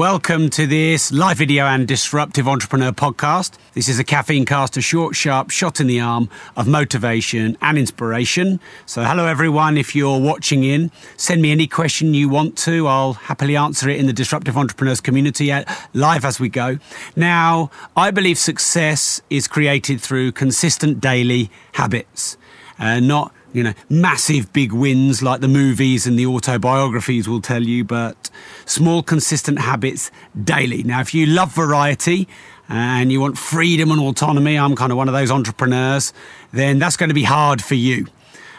Welcome 0.00 0.48
to 0.52 0.66
this 0.66 1.12
live 1.12 1.36
video 1.36 1.66
and 1.66 1.86
disruptive 1.86 2.48
entrepreneur 2.48 2.90
podcast. 2.90 3.58
This 3.74 3.86
is 3.86 3.98
a 3.98 4.02
caffeine 4.02 4.46
cast, 4.46 4.78
a 4.78 4.80
short, 4.80 5.14
sharp 5.14 5.50
shot 5.50 5.78
in 5.78 5.88
the 5.88 6.00
arm 6.00 6.30
of 6.56 6.66
motivation 6.66 7.58
and 7.60 7.76
inspiration. 7.76 8.60
So, 8.86 9.04
hello 9.04 9.26
everyone. 9.26 9.76
If 9.76 9.94
you're 9.94 10.18
watching 10.18 10.64
in, 10.64 10.90
send 11.18 11.42
me 11.42 11.52
any 11.52 11.66
question 11.66 12.14
you 12.14 12.30
want 12.30 12.56
to. 12.60 12.86
I'll 12.86 13.12
happily 13.12 13.56
answer 13.56 13.90
it 13.90 14.00
in 14.00 14.06
the 14.06 14.14
disruptive 14.14 14.56
entrepreneurs 14.56 15.02
community 15.02 15.52
live 15.92 16.24
as 16.24 16.40
we 16.40 16.48
go. 16.48 16.78
Now, 17.14 17.70
I 17.94 18.10
believe 18.10 18.38
success 18.38 19.20
is 19.28 19.46
created 19.46 20.00
through 20.00 20.32
consistent 20.32 21.00
daily 21.00 21.50
habits, 21.74 22.38
uh, 22.78 23.00
not 23.00 23.34
you 23.52 23.62
know, 23.62 23.74
massive 23.88 24.52
big 24.52 24.72
wins 24.72 25.22
like 25.22 25.40
the 25.40 25.48
movies 25.48 26.06
and 26.06 26.18
the 26.18 26.26
autobiographies 26.26 27.28
will 27.28 27.40
tell 27.40 27.62
you, 27.62 27.84
but 27.84 28.30
small, 28.66 29.02
consistent 29.02 29.58
habits 29.58 30.10
daily. 30.42 30.82
Now, 30.82 31.00
if 31.00 31.14
you 31.14 31.26
love 31.26 31.52
variety 31.54 32.28
and 32.68 33.10
you 33.10 33.20
want 33.20 33.36
freedom 33.36 33.90
and 33.90 34.00
autonomy, 34.00 34.56
I'm 34.56 34.76
kind 34.76 34.92
of 34.92 34.98
one 34.98 35.08
of 35.08 35.14
those 35.14 35.30
entrepreneurs, 35.30 36.12
then 36.52 36.78
that's 36.78 36.96
going 36.96 37.10
to 37.10 37.14
be 37.14 37.24
hard 37.24 37.62
for 37.62 37.74
you. 37.74 38.06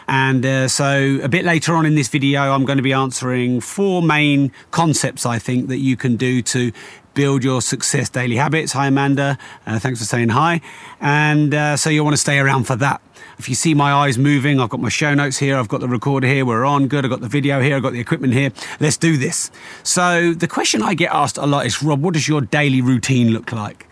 And 0.08 0.44
uh, 0.44 0.68
so, 0.68 1.20
a 1.22 1.28
bit 1.28 1.44
later 1.44 1.74
on 1.74 1.86
in 1.86 1.94
this 1.94 2.08
video, 2.08 2.52
I'm 2.52 2.64
going 2.64 2.76
to 2.76 2.82
be 2.82 2.92
answering 2.92 3.60
four 3.60 4.02
main 4.02 4.52
concepts 4.70 5.24
I 5.24 5.38
think 5.38 5.68
that 5.68 5.78
you 5.78 5.96
can 5.96 6.16
do 6.16 6.42
to 6.42 6.72
build 7.14 7.44
your 7.44 7.60
success 7.60 8.08
daily 8.08 8.36
habits. 8.36 8.72
Hi, 8.72 8.86
Amanda. 8.86 9.38
Uh, 9.66 9.78
thanks 9.78 10.00
for 10.00 10.06
saying 10.06 10.30
hi. 10.30 10.60
And 11.00 11.54
uh, 11.54 11.76
so, 11.76 11.90
you'll 11.90 12.04
want 12.04 12.14
to 12.14 12.20
stay 12.20 12.38
around 12.38 12.64
for 12.64 12.76
that. 12.76 13.00
If 13.38 13.48
you 13.48 13.54
see 13.54 13.74
my 13.74 13.92
eyes 13.92 14.18
moving, 14.18 14.60
I've 14.60 14.68
got 14.68 14.80
my 14.80 14.88
show 14.88 15.14
notes 15.14 15.38
here, 15.38 15.56
I've 15.56 15.68
got 15.68 15.80
the 15.80 15.88
recorder 15.88 16.26
here, 16.26 16.44
we're 16.44 16.64
on, 16.64 16.86
good, 16.88 17.04
I've 17.04 17.10
got 17.10 17.20
the 17.20 17.28
video 17.28 17.60
here, 17.60 17.76
I've 17.76 17.82
got 17.82 17.92
the 17.92 18.00
equipment 18.00 18.34
here. 18.34 18.52
Let's 18.80 18.96
do 18.96 19.16
this. 19.16 19.50
So, 19.82 20.32
the 20.32 20.48
question 20.48 20.82
I 20.82 20.94
get 20.94 21.12
asked 21.12 21.38
a 21.38 21.46
lot 21.46 21.66
is 21.66 21.82
Rob, 21.82 22.02
what 22.02 22.14
does 22.14 22.28
your 22.28 22.40
daily 22.40 22.80
routine 22.80 23.30
look 23.30 23.52
like? 23.52 23.86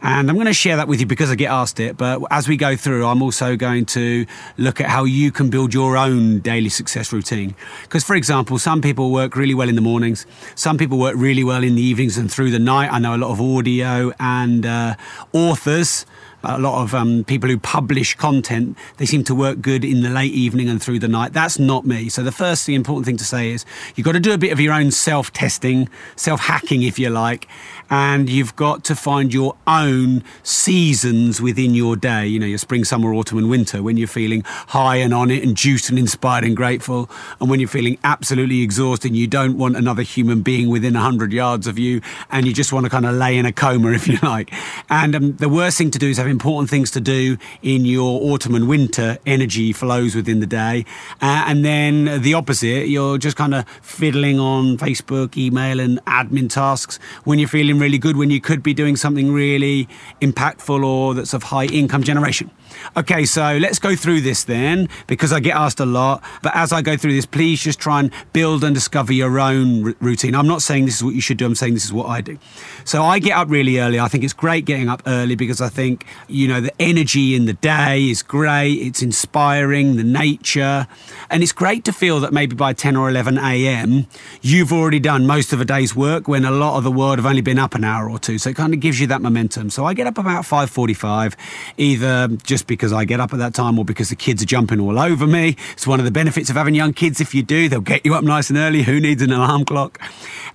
And 0.00 0.30
I'm 0.30 0.36
going 0.36 0.46
to 0.46 0.52
share 0.52 0.76
that 0.76 0.86
with 0.86 1.00
you 1.00 1.06
because 1.06 1.30
I 1.30 1.34
get 1.34 1.50
asked 1.50 1.80
it. 1.80 1.96
But 1.96 2.22
as 2.30 2.46
we 2.46 2.56
go 2.56 2.76
through, 2.76 3.06
I'm 3.06 3.20
also 3.20 3.56
going 3.56 3.84
to 3.86 4.26
look 4.56 4.80
at 4.80 4.88
how 4.88 5.04
you 5.04 5.32
can 5.32 5.50
build 5.50 5.74
your 5.74 5.96
own 5.96 6.38
daily 6.38 6.68
success 6.68 7.12
routine. 7.12 7.54
Because, 7.82 8.04
for 8.04 8.14
example, 8.14 8.58
some 8.58 8.80
people 8.80 9.10
work 9.10 9.34
really 9.34 9.54
well 9.54 9.68
in 9.68 9.74
the 9.74 9.80
mornings, 9.80 10.24
some 10.54 10.78
people 10.78 10.98
work 10.98 11.14
really 11.16 11.42
well 11.42 11.64
in 11.64 11.74
the 11.74 11.82
evenings 11.82 12.16
and 12.16 12.30
through 12.30 12.50
the 12.52 12.58
night. 12.60 12.92
I 12.92 12.98
know 13.00 13.16
a 13.16 13.18
lot 13.18 13.30
of 13.30 13.40
audio 13.40 14.12
and 14.20 14.64
uh, 14.64 14.94
authors 15.32 16.06
a 16.44 16.58
lot 16.58 16.82
of 16.82 16.94
um, 16.94 17.24
people 17.24 17.48
who 17.48 17.58
publish 17.58 18.14
content, 18.14 18.76
they 18.98 19.06
seem 19.06 19.24
to 19.24 19.34
work 19.34 19.60
good 19.60 19.84
in 19.84 20.02
the 20.02 20.10
late 20.10 20.32
evening 20.32 20.68
and 20.68 20.82
through 20.82 20.98
the 20.98 21.08
night. 21.08 21.32
That's 21.32 21.58
not 21.58 21.84
me. 21.84 22.08
So 22.08 22.22
the 22.22 22.32
first, 22.32 22.66
the 22.66 22.74
important 22.74 23.06
thing 23.06 23.16
to 23.16 23.24
say 23.24 23.50
is 23.50 23.64
you've 23.96 24.04
got 24.04 24.12
to 24.12 24.20
do 24.20 24.32
a 24.32 24.38
bit 24.38 24.52
of 24.52 24.60
your 24.60 24.72
own 24.72 24.90
self-testing, 24.90 25.88
self-hacking, 26.16 26.82
if 26.82 26.98
you 26.98 27.10
like, 27.10 27.48
and 27.90 28.28
you've 28.28 28.54
got 28.54 28.84
to 28.84 28.94
find 28.94 29.32
your 29.32 29.56
own 29.66 30.22
seasons 30.42 31.40
within 31.40 31.74
your 31.74 31.96
day. 31.96 32.26
You 32.26 32.38
know, 32.38 32.46
your 32.46 32.58
spring, 32.58 32.84
summer, 32.84 33.12
autumn, 33.14 33.38
and 33.38 33.50
winter. 33.50 33.82
When 33.82 33.96
you're 33.96 34.08
feeling 34.08 34.42
high 34.44 34.96
and 34.96 35.12
on 35.12 35.30
it, 35.30 35.42
and 35.42 35.56
juiced 35.56 35.88
and 35.90 35.98
inspired 35.98 36.44
and 36.44 36.56
grateful, 36.56 37.10
and 37.40 37.50
when 37.50 37.60
you're 37.60 37.68
feeling 37.68 37.98
absolutely 38.04 38.62
exhausted, 38.62 39.08
and 39.08 39.16
you 39.16 39.26
don't 39.26 39.56
want 39.56 39.76
another 39.76 40.02
human 40.02 40.42
being 40.42 40.68
within 40.68 40.94
hundred 40.94 41.32
yards 41.32 41.66
of 41.66 41.78
you, 41.78 42.00
and 42.30 42.46
you 42.46 42.52
just 42.52 42.72
want 42.72 42.84
to 42.84 42.90
kind 42.90 43.06
of 43.06 43.14
lay 43.14 43.36
in 43.36 43.46
a 43.46 43.52
coma, 43.52 43.92
if 43.92 44.06
you 44.06 44.18
like. 44.22 44.52
And 44.90 45.14
um, 45.14 45.36
the 45.36 45.48
worst 45.48 45.78
thing 45.78 45.90
to 45.90 45.98
do 45.98 46.08
is 46.08 46.18
have 46.18 46.27
important 46.28 46.70
things 46.70 46.90
to 46.92 47.00
do 47.00 47.36
in 47.62 47.84
your 47.84 48.32
autumn 48.32 48.54
and 48.54 48.68
winter. 48.68 49.18
Energy 49.26 49.72
flows 49.72 50.14
within 50.14 50.40
the 50.40 50.46
day, 50.46 50.84
uh, 51.20 51.44
and 51.46 51.64
then 51.64 52.22
the 52.22 52.34
opposite, 52.34 52.88
you're 52.88 53.18
just 53.18 53.36
kind 53.36 53.54
of 53.54 53.68
fiddling 53.82 54.38
on 54.38 54.76
Facebook, 54.78 55.36
email, 55.36 55.80
and 55.80 56.04
admin 56.04 56.50
tasks 56.50 56.98
when 57.24 57.38
you're 57.38 57.48
feeling 57.48 57.78
really 57.78 57.98
good 57.98 58.16
when 58.16 58.30
you 58.30 58.40
could 58.40 58.62
be 58.62 58.74
doing 58.74 58.96
something 58.96 59.32
really 59.32 59.88
impactful 60.20 60.84
or 60.84 61.14
that's 61.14 61.34
of 61.34 61.42
high 61.42 61.66
income 61.66 62.02
generation. 62.02 62.50
Okay, 62.96 63.24
so 63.24 63.58
let's 63.60 63.78
go 63.78 63.94
through 63.96 64.20
this 64.22 64.44
then, 64.44 64.88
because 65.06 65.32
I 65.32 65.40
get 65.40 65.56
asked 65.56 65.80
a 65.80 65.86
lot. 65.86 66.22
But 66.42 66.54
as 66.54 66.72
I 66.72 66.82
go 66.82 66.96
through 66.96 67.12
this, 67.12 67.26
please 67.26 67.62
just 67.62 67.78
try 67.78 68.00
and 68.00 68.10
build 68.32 68.64
and 68.64 68.74
discover 68.74 69.12
your 69.12 69.38
own 69.38 69.88
r- 69.88 69.94
routine. 70.00 70.34
I'm 70.34 70.46
not 70.46 70.62
saying 70.62 70.86
this 70.86 70.96
is 70.96 71.04
what 71.04 71.14
you 71.14 71.20
should 71.20 71.38
do, 71.38 71.46
I'm 71.46 71.54
saying 71.54 71.74
this 71.74 71.84
is 71.84 71.92
what 71.92 72.06
I 72.06 72.20
do. 72.20 72.38
So 72.84 73.02
I 73.02 73.18
get 73.18 73.36
up 73.36 73.48
really 73.50 73.78
early. 73.78 74.00
I 74.00 74.08
think 74.08 74.24
it's 74.24 74.32
great 74.32 74.64
getting 74.64 74.88
up 74.88 75.02
early 75.06 75.34
because 75.34 75.60
I 75.60 75.68
think, 75.68 76.04
you 76.26 76.48
know, 76.48 76.60
the 76.60 76.72
energy 76.80 77.34
in 77.34 77.46
the 77.46 77.52
day 77.52 78.08
is 78.08 78.22
great, 78.22 78.74
it's 78.74 79.02
inspiring, 79.02 79.96
the 79.96 80.04
nature. 80.04 80.86
And 81.30 81.42
it's 81.42 81.52
great 81.52 81.84
to 81.84 81.92
feel 81.92 82.20
that 82.20 82.32
maybe 82.32 82.56
by 82.56 82.72
10 82.72 82.96
or 82.96 83.08
11 83.08 83.38
a.m., 83.38 84.06
you've 84.42 84.72
already 84.72 84.98
done 85.00 85.26
most 85.26 85.52
of 85.52 85.60
a 85.60 85.64
day's 85.64 85.94
work 85.94 86.28
when 86.28 86.44
a 86.44 86.50
lot 86.50 86.78
of 86.78 86.84
the 86.84 86.90
world 86.92 87.18
have 87.18 87.26
only 87.26 87.42
been 87.42 87.58
up 87.58 87.74
an 87.74 87.84
hour 87.84 88.10
or 88.10 88.18
two. 88.18 88.38
So 88.38 88.50
it 88.50 88.56
kind 88.56 88.74
of 88.74 88.80
gives 88.80 89.00
you 89.00 89.06
that 89.08 89.22
momentum. 89.22 89.70
So 89.70 89.84
I 89.84 89.94
get 89.94 90.06
up 90.06 90.18
about 90.18 90.44
5.45, 90.44 91.34
either 91.76 92.28
just 92.42 92.57
because 92.66 92.92
I 92.92 93.04
get 93.04 93.20
up 93.20 93.32
at 93.32 93.38
that 93.38 93.54
time 93.54 93.78
or 93.78 93.84
because 93.84 94.08
the 94.08 94.16
kids 94.16 94.42
are 94.42 94.46
jumping 94.46 94.80
all 94.80 94.98
over 94.98 95.26
me. 95.26 95.56
It's 95.72 95.86
one 95.86 95.98
of 95.98 96.04
the 96.04 96.10
benefits 96.10 96.50
of 96.50 96.56
having 96.56 96.74
young 96.74 96.92
kids. 96.92 97.20
If 97.20 97.34
you 97.34 97.42
do, 97.42 97.68
they'll 97.68 97.80
get 97.80 98.04
you 98.04 98.14
up 98.14 98.24
nice 98.24 98.50
and 98.50 98.58
early. 98.58 98.82
Who 98.82 99.00
needs 99.00 99.22
an 99.22 99.32
alarm 99.32 99.64
clock? 99.64 100.00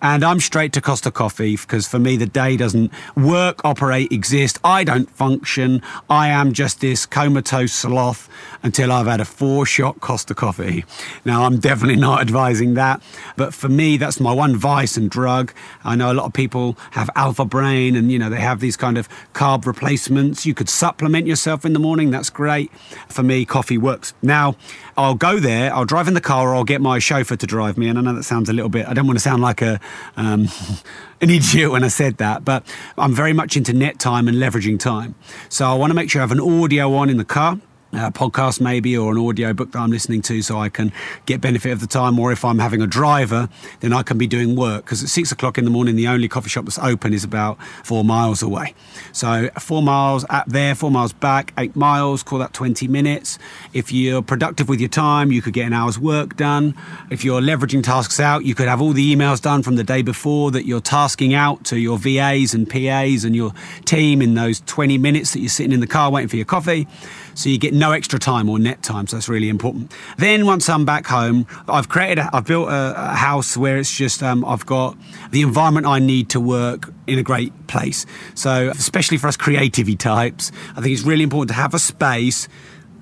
And 0.02 0.24
I'm 0.24 0.40
straight 0.40 0.74
to 0.74 0.82
Costa 0.82 1.12
Coffee 1.12 1.56
because 1.56 1.88
for 1.88 2.00
me, 2.00 2.18
the 2.18 2.26
day 2.26 2.58
doesn't 2.58 2.92
work, 3.16 3.64
operate, 3.64 4.12
exist. 4.12 4.60
I 4.64 4.84
don't 4.84 5.10
function. 5.10 5.82
I 6.10 6.28
am 6.28 6.52
just 6.52 6.82
this 6.82 7.06
comatose 7.06 7.72
sloth 7.72 8.30
until 8.64 8.92
I've 8.92 9.08
had 9.08 9.22
a 9.22 9.26
four 9.26 9.66
shot 9.66 10.02
Costa 10.02 10.36
Coffee. 10.36 10.84
Now, 11.24 11.44
I'm 11.46 11.60
definitely 11.60 11.96
not 11.96 12.22
advising 12.22 12.74
that. 12.74 13.02
But 13.38 13.54
for 13.54 13.70
me, 13.70 13.98
that's 13.98 14.20
my 14.20 14.34
one 14.34 14.56
vice 14.56 14.98
and 14.98 15.10
drug. 15.10 15.54
I 15.86 15.96
know 15.96 16.12
a 16.12 16.16
lot 16.16 16.26
of 16.26 16.34
people 16.34 16.78
have 16.92 17.10
alpha 17.16 17.46
brain 17.46 17.96
and, 17.96 18.12
you 18.12 18.20
know, 18.20 18.30
they 18.30 18.42
have 18.42 18.60
these 18.60 18.76
kind 18.76 18.98
of 18.98 19.08
carb 19.34 19.66
replacements. 19.66 20.46
You 20.46 20.54
could 20.54 20.70
supplement 20.70 21.28
yourself 21.28 21.64
in 21.64 21.74
the 21.74 21.80
morning. 21.80 21.93
That's 22.12 22.30
great. 22.30 22.72
For 23.08 23.24
me, 23.24 23.46
coffee 23.46 23.78
works. 23.78 24.14
Now, 24.22 24.56
I'll 24.98 25.16
go 25.16 25.40
there, 25.40 25.74
I'll 25.74 25.86
drive 25.86 26.08
in 26.08 26.14
the 26.14 26.22
car, 26.22 26.50
or 26.50 26.56
I'll 26.56 26.64
get 26.64 26.82
my 26.82 27.00
chauffeur 27.00 27.36
to 27.36 27.48
drive 27.48 27.78
me. 27.78 27.88
And 27.88 27.98
I 27.98 28.02
know 28.02 28.14
that 28.14 28.24
sounds 28.24 28.50
a 28.50 28.54
little 28.54 28.70
bit, 28.70 28.88
I 28.88 28.94
don't 28.94 29.08
want 29.08 29.18
to 29.18 29.24
sound 29.24 29.42
like 29.42 29.62
a, 29.62 29.80
um, 30.18 30.48
an 31.22 31.30
idiot 31.30 31.72
when 31.72 31.84
I 31.84 31.88
said 31.88 32.18
that, 32.18 32.44
but 32.44 32.66
I'm 32.98 33.14
very 33.14 33.34
much 33.34 33.56
into 33.56 33.74
net 33.74 34.00
time 34.00 34.28
and 34.28 34.38
leveraging 34.38 34.80
time. 34.80 35.16
So 35.50 35.66
I 35.66 35.74
want 35.76 35.92
to 35.92 35.96
make 35.96 36.10
sure 36.10 36.22
I 36.22 36.24
have 36.24 36.32
an 36.32 36.40
audio 36.40 36.94
on 36.96 37.10
in 37.10 37.18
the 37.18 37.26
car 37.26 37.60
podcast 37.94 38.60
maybe 38.60 38.98
or 38.98 39.12
an 39.12 39.18
audio 39.18 39.54
book 39.54 39.72
that 39.72 39.80
I'm 39.80 39.92
listening 39.92 40.22
to 40.24 40.42
so 40.42 40.60
I 40.60 40.70
can 40.70 40.92
get 41.26 41.42
benefit 41.42 41.72
of 41.72 41.80
the 41.80 41.88
time 41.88 42.20
or 42.20 42.32
if 42.32 42.44
I'm 42.44 42.60
having 42.60 42.82
a 42.82 42.88
driver 42.88 43.50
then 43.80 43.94
I 43.94 44.04
can 44.04 44.18
be 44.18 44.28
doing 44.28 44.56
work. 44.56 44.86
Because 44.86 45.04
at 45.04 45.10
six 45.10 45.32
o'clock 45.32 45.58
in 45.58 45.66
the 45.66 45.72
morning 45.72 45.96
the 45.96 46.08
only 46.08 46.28
coffee 46.28 46.50
shop 46.50 46.66
that's 46.66 46.80
open 46.80 47.14
is 47.14 47.24
about 47.24 47.62
four 47.84 48.04
miles 48.04 48.42
away. 48.42 48.74
So 49.12 49.50
four 49.60 49.82
miles 49.82 50.26
at 50.30 50.48
there 50.50 50.76
four 50.76 50.92
miles 50.92 51.14
back 51.14 51.54
eight 51.58 51.76
miles 51.76 52.24
call 52.24 52.40
that 52.40 52.54
20 52.54 52.88
minutes. 52.88 53.38
If 53.74 53.92
you're 53.92 54.22
productive 54.22 54.70
with 54.70 54.80
your 54.80 54.90
time 54.90 55.32
you 55.32 55.42
could 55.42 55.54
get 55.54 55.68
an 55.68 55.74
hour's 55.74 56.00
work 56.00 56.36
done. 56.36 56.76
If 57.10 57.24
you're 57.24 57.42
leveraging 57.42 57.84
tasks 57.84 58.20
out 58.20 58.46
you 58.46 58.56
could 58.56 58.68
have 58.68 58.82
all 58.82 58.94
the 58.94 59.16
emails 59.16 59.42
done 59.42 59.64
from 59.64 59.76
the 59.76 59.84
day 59.84 60.02
before 60.02 60.52
that 60.52 60.66
you're 60.66 60.82
tasking 60.82 61.34
out 61.34 61.64
to 61.66 61.78
your 61.78 61.98
VAs 61.98 62.54
and 62.54 62.70
PAs 62.70 63.24
and 63.24 63.36
your 63.36 63.54
team 63.86 64.22
in 64.22 64.34
those 64.34 64.62
20 64.62 64.98
minutes 64.98 65.34
that 65.34 65.40
you're 65.40 65.50
sitting 65.50 65.72
in 65.72 65.80
the 65.80 65.88
car 65.88 66.12
waiting 66.12 66.30
for 66.30 66.36
your 66.36 66.46
coffee. 66.46 66.88
So 67.36 67.50
you 67.50 67.58
get 67.58 67.74
no 67.84 67.92
extra 67.92 68.18
time 68.18 68.48
or 68.48 68.58
net 68.58 68.82
time. 68.82 69.08
So 69.08 69.18
that's 69.18 69.28
really 69.28 69.50
important. 69.50 69.92
Then 70.18 70.46
once 70.46 70.70
I'm 70.70 70.86
back 70.86 71.06
home, 71.06 71.46
I've 71.68 71.90
created, 71.90 72.20
a, 72.20 72.30
I've 72.34 72.46
built 72.46 72.70
a, 72.70 72.94
a 72.96 73.16
house 73.16 73.58
where 73.58 73.78
it's 73.78 73.94
just, 73.94 74.24
um, 74.24 74.46
I've 74.46 74.66
got 74.66 74.96
the 75.32 75.42
environment 75.42 75.86
I 75.86 76.00
need 76.00 76.30
to 76.30 76.40
work 76.40 76.94
in 77.08 77.20
a 77.20 77.24
great 77.24 77.52
place. 77.68 78.06
So 78.36 78.70
especially 78.70 79.18
for 79.18 79.28
us 79.28 79.36
creativity 79.36 79.98
types, 79.98 80.54
I 80.78 80.82
think 80.82 80.94
it's 80.94 81.04
really 81.04 81.24
important 81.24 81.50
to 81.50 81.56
have 81.56 81.74
a 81.74 81.80
space 81.80 82.48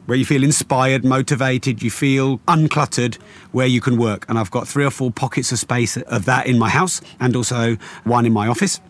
where 0.07 0.17
you 0.17 0.25
feel 0.25 0.43
inspired, 0.43 1.05
motivated, 1.05 1.83
you 1.83 1.91
feel 1.91 2.39
uncluttered, 2.39 3.15
where 3.51 3.67
you 3.67 3.81
can 3.81 3.97
work. 3.97 4.25
And 4.27 4.39
I've 4.39 4.49
got 4.49 4.67
three 4.67 4.83
or 4.83 4.89
four 4.89 5.11
pockets 5.11 5.51
of 5.51 5.59
space 5.59 5.95
of 5.95 6.25
that 6.25 6.47
in 6.47 6.57
my 6.57 6.69
house 6.69 7.01
and 7.19 7.35
also 7.35 7.77
one 8.03 8.25
in 8.25 8.33
my 8.33 8.47
office. 8.47 8.81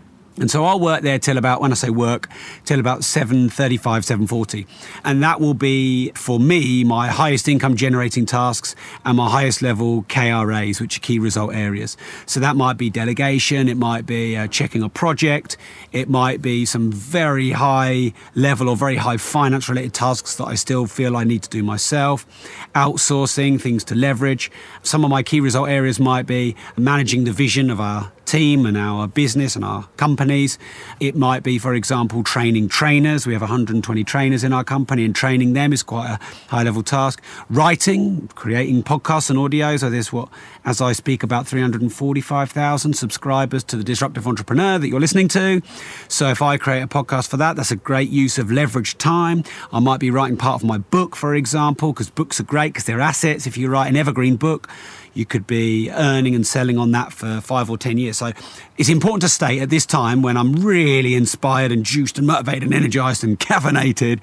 And 0.42 0.50
so 0.50 0.66
I'll 0.66 0.80
work 0.80 1.04
there 1.04 1.20
till 1.20 1.38
about, 1.38 1.62
when 1.62 1.72
I 1.72 1.76
say 1.76 1.92
work, 1.92 2.28
till 2.66 2.80
about 2.80 3.02
7.35, 3.02 3.80
7.40. 3.80 4.66
And 5.06 5.22
that 5.22 5.40
will 5.40 5.54
be, 5.54 6.12
for 6.16 6.40
me, 6.40 6.84
my 6.84 7.10
highest 7.10 7.48
income 7.48 7.76
generating 7.76 8.26
tasks 8.26 8.76
and 9.06 9.18
my 9.18 9.30
highest 9.30 9.62
level 9.62 10.02
KRAs, 10.10 10.82
which 10.82 10.98
are 10.98 11.00
key 11.00 11.20
result 11.20 11.54
areas. 11.54 11.96
So 12.26 12.40
that 12.40 12.56
might 12.56 12.78
be 12.78 12.90
delegation, 12.90 13.68
it 13.68 13.78
might 13.78 14.08
be 14.08 14.36
uh, 14.36 14.48
checking 14.48 14.82
a 14.82 14.90
project, 14.90 15.58
it 15.92 16.10
might 16.10 16.42
be 16.42 16.66
some 16.66 16.92
very 16.92 17.52
high 17.52 18.12
level 18.34 18.68
or 18.68 18.76
very 18.76 18.96
high 18.96 19.18
finance 19.18 19.70
related 19.70 19.94
tasks 19.94 20.38
that 20.38 20.46
I 20.46 20.56
still 20.56 20.88
feel 20.88 21.16
I 21.16 21.24
need 21.24 21.44
to 21.44 21.50
do 21.50 21.62
myself, 21.62 22.26
outsourcing, 22.74 23.62
things 23.62 23.84
to 23.84 23.96
leverage. 23.96 24.50
Some 24.82 25.06
of 25.06 25.12
my 25.12 25.22
key 25.22 25.40
result 25.40 25.70
areas 25.70 26.00
might 26.00 26.26
be 26.26 26.56
managing 26.76 27.26
the 27.26 27.32
vision 27.32 27.70
of 27.70 27.80
our 27.80 28.12
team 28.26 28.66
and 28.66 28.78
our 28.78 29.08
business 29.08 29.56
and 29.56 29.66
our 29.66 29.84
companies. 29.98 30.58
It 31.00 31.16
might 31.16 31.44
be, 31.44 31.58
for 31.58 31.74
example, 31.74 32.24
training 32.24 32.70
trainers. 32.70 33.28
We 33.28 33.34
have 33.34 33.42
120 33.42 34.04
trainers 34.04 34.44
in 34.44 34.54
our 34.54 34.64
company, 34.64 35.06
and 35.06 35.16
training 35.16 35.54
them 35.54 35.74
is 35.74 35.84
quite 35.84 36.10
a 36.10 36.20
high 36.50 36.64
level 36.64 36.84
task. 36.84 37.22
Writing, 37.50 38.28
creating 38.36 38.84
podcasts 38.84 39.30
and 39.30 39.38
audios. 39.38 39.80
So 39.80 39.90
there's 39.90 40.14
what, 40.14 40.30
as 40.66 40.82
I 40.82 40.94
speak, 40.94 41.24
about 41.24 41.48
345,000 41.48 42.94
subscribers 42.94 43.64
to 43.66 43.76
the 43.76 43.84
Disruptive 43.84 44.28
Entrepreneur 44.28 44.78
that 44.78 44.88
you're 44.88 45.00
listening 45.00 45.28
to. 45.30 45.62
So 46.08 46.30
if 46.30 46.42
I 46.42 46.58
create 46.58 46.82
a 46.82 46.88
podcast 46.88 47.30
for 47.30 47.38
that, 47.38 47.56
that's 47.56 47.72
a 47.72 47.76
great 47.76 48.10
use 48.10 48.38
of 48.38 48.48
leveraged 48.48 48.98
time. 48.98 49.44
I 49.72 49.80
might 49.80 50.00
be 50.00 50.12
writing 50.12 50.38
part 50.38 50.62
of 50.62 50.68
my 50.68 50.78
book, 50.78 51.16
for 51.16 51.36
example, 51.36 51.94
because 51.94 52.10
books 52.10 52.40
are 52.40 52.44
great 52.44 52.74
because 52.74 52.86
they're 52.86 53.02
assets. 53.02 53.48
If 53.48 53.58
you 53.58 53.70
write 53.70 53.88
an 53.88 53.96
evergreen 53.96 54.36
book, 54.36 54.70
you 55.14 55.26
could 55.26 55.46
be 55.46 55.92
earning 55.92 56.36
and 56.36 56.48
selling 56.48 56.78
on 56.78 56.92
that 56.92 57.12
for 57.12 57.42
five 57.42 57.70
or 57.70 57.78
10 57.78 57.98
years. 57.98 58.11
So 58.14 58.32
it's 58.78 58.90
important 58.90 59.22
to 59.22 59.30
state 59.30 59.62
at 59.62 59.70
this 59.70 59.86
time 59.86 60.22
when 60.22 60.38
I'm 60.38 60.54
really 60.54 61.16
inspired 61.16 61.72
and 61.72 61.86
juiced 61.86 62.18
and 62.18 62.28
motivated 62.28 62.64
and 62.64 62.74
energized 62.74 63.24
and 63.24 63.40
caffeinated, 63.40 64.20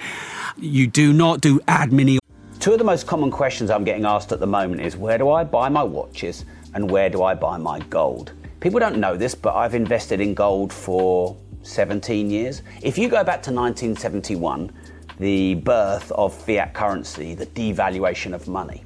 you 0.57 0.87
do 0.87 1.13
not 1.13 1.41
do 1.41 1.61
admin. 1.61 2.19
Two 2.61 2.73
of 2.73 2.79
the 2.79 2.85
most 2.85 3.07
common 3.07 3.31
questions 3.31 3.71
I'm 3.71 3.85
getting 3.85 4.05
asked 4.05 4.33
at 4.33 4.41
the 4.41 4.47
moment 4.47 4.81
is 4.81 4.97
where 4.97 5.19
do 5.19 5.31
I 5.31 5.45
buy 5.45 5.69
my 5.69 5.83
watches 5.83 6.45
and 6.75 6.91
where 6.91 7.09
do 7.09 7.23
I 7.23 7.35
buy 7.35 7.57
my 7.57 7.81
gold? 7.81 8.33
People 8.61 8.81
don't 8.81 8.99
know 8.99 9.17
this, 9.17 9.35
but 9.35 9.55
I've 9.55 9.75
invested 9.75 10.21
in 10.21 10.35
gold 10.35 10.73
for 10.73 11.37
17 11.63 12.31
years. 12.31 12.63
If 12.83 12.99
you 12.99 13.09
go 13.09 13.23
back 13.23 13.43
to 13.43 13.53
1971, 13.53 14.73
the 15.19 15.55
birth 15.57 16.11
of 16.13 16.35
fiat 16.35 16.75
currency, 16.75 17.35
the 17.35 17.47
devaluation 17.47 18.35
of 18.35 18.49
money, 18.49 18.85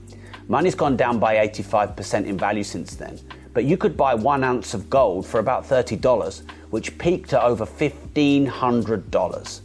Money's 0.48 0.74
gone 0.74 0.96
down 0.96 1.18
by 1.18 1.36
85% 1.48 2.26
in 2.26 2.36
value 2.36 2.64
since 2.64 2.96
then, 2.96 3.18
but 3.54 3.64
you 3.64 3.76
could 3.76 3.96
buy 3.96 4.14
one 4.14 4.44
ounce 4.44 4.74
of 4.74 4.88
gold 4.88 5.26
for 5.26 5.40
about 5.40 5.64
$30, 5.64 6.42
which 6.70 6.96
peaked 6.98 7.32
at 7.32 7.42
over 7.42 7.66
$1,500. 7.66 9.60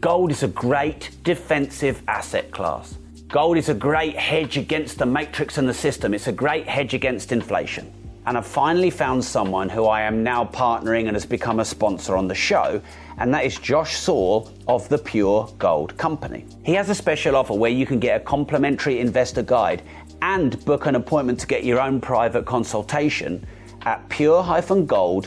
Gold 0.00 0.30
is 0.30 0.42
a 0.42 0.48
great 0.48 1.10
defensive 1.24 2.02
asset 2.06 2.50
class. 2.50 2.96
Gold 3.28 3.56
is 3.56 3.68
a 3.68 3.74
great 3.74 4.16
hedge 4.16 4.56
against 4.56 4.98
the 4.98 5.06
matrix 5.06 5.58
and 5.58 5.68
the 5.68 5.74
system. 5.74 6.14
It's 6.14 6.28
a 6.28 6.32
great 6.32 6.68
hedge 6.68 6.94
against 6.94 7.32
inflation. 7.32 7.92
And 8.26 8.36
I've 8.36 8.46
finally 8.46 8.90
found 8.90 9.24
someone 9.24 9.68
who 9.68 9.86
I 9.86 10.02
am 10.02 10.22
now 10.22 10.44
partnering 10.44 11.06
and 11.06 11.14
has 11.14 11.24
become 11.24 11.60
a 11.60 11.64
sponsor 11.64 12.16
on 12.16 12.28
the 12.28 12.34
show, 12.34 12.80
and 13.18 13.32
that 13.32 13.44
is 13.44 13.58
Josh 13.58 13.96
Saul 13.96 14.50
of 14.66 14.88
the 14.88 14.98
Pure 14.98 15.50
Gold 15.58 15.96
Company. 15.96 16.44
He 16.64 16.74
has 16.74 16.88
a 16.88 16.94
special 16.94 17.36
offer 17.36 17.54
where 17.54 17.70
you 17.70 17.86
can 17.86 18.00
get 18.00 18.20
a 18.20 18.24
complimentary 18.24 18.98
investor 18.98 19.42
guide 19.42 19.82
and 20.22 20.64
book 20.64 20.86
an 20.86 20.94
appointment 20.94 21.40
to 21.40 21.46
get 21.46 21.64
your 21.64 21.80
own 21.80 22.00
private 22.00 22.44
consultation 22.44 23.46
at 23.82 24.08
pure-gold.co 24.08 25.20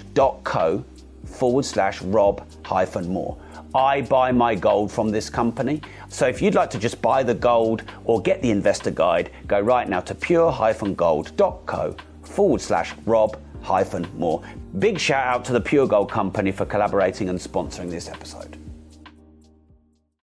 forward 1.26 1.66
slash 1.66 2.02
rob 2.02 2.46
hyphen 2.66 3.08
Moore. 3.10 3.38
I 3.74 4.02
buy 4.02 4.32
my 4.32 4.56
gold 4.56 4.92
from 4.92 5.10
this 5.10 5.30
company. 5.30 5.82
So 6.10 6.28
if 6.28 6.42
you'd 6.42 6.56
like 6.56 6.70
to 6.72 6.80
just 6.80 7.02
buy 7.02 7.24
the 7.24 7.36
gold 7.36 7.84
or 8.04 8.22
get 8.22 8.42
the 8.42 8.52
investor 8.52 8.92
guide, 8.92 9.32
go 9.48 9.60
right 9.60 9.88
now 9.88 10.02
to 10.02 10.16
pure-gold.co 10.16 11.96
forward 12.24 12.62
slash 12.62 12.94
rob 13.06 13.38
hyphen 13.62 14.08
Moore. 14.18 14.44
Big 14.80 15.00
shout 15.00 15.26
out 15.26 15.46
to 15.46 15.54
the 15.54 15.62
Pure 15.62 15.88
Gold 15.88 16.12
Company 16.12 16.52
for 16.52 16.66
collaborating 16.66 17.30
and 17.30 17.40
sponsoring 17.40 17.90
this 17.90 18.10
episode 18.10 18.59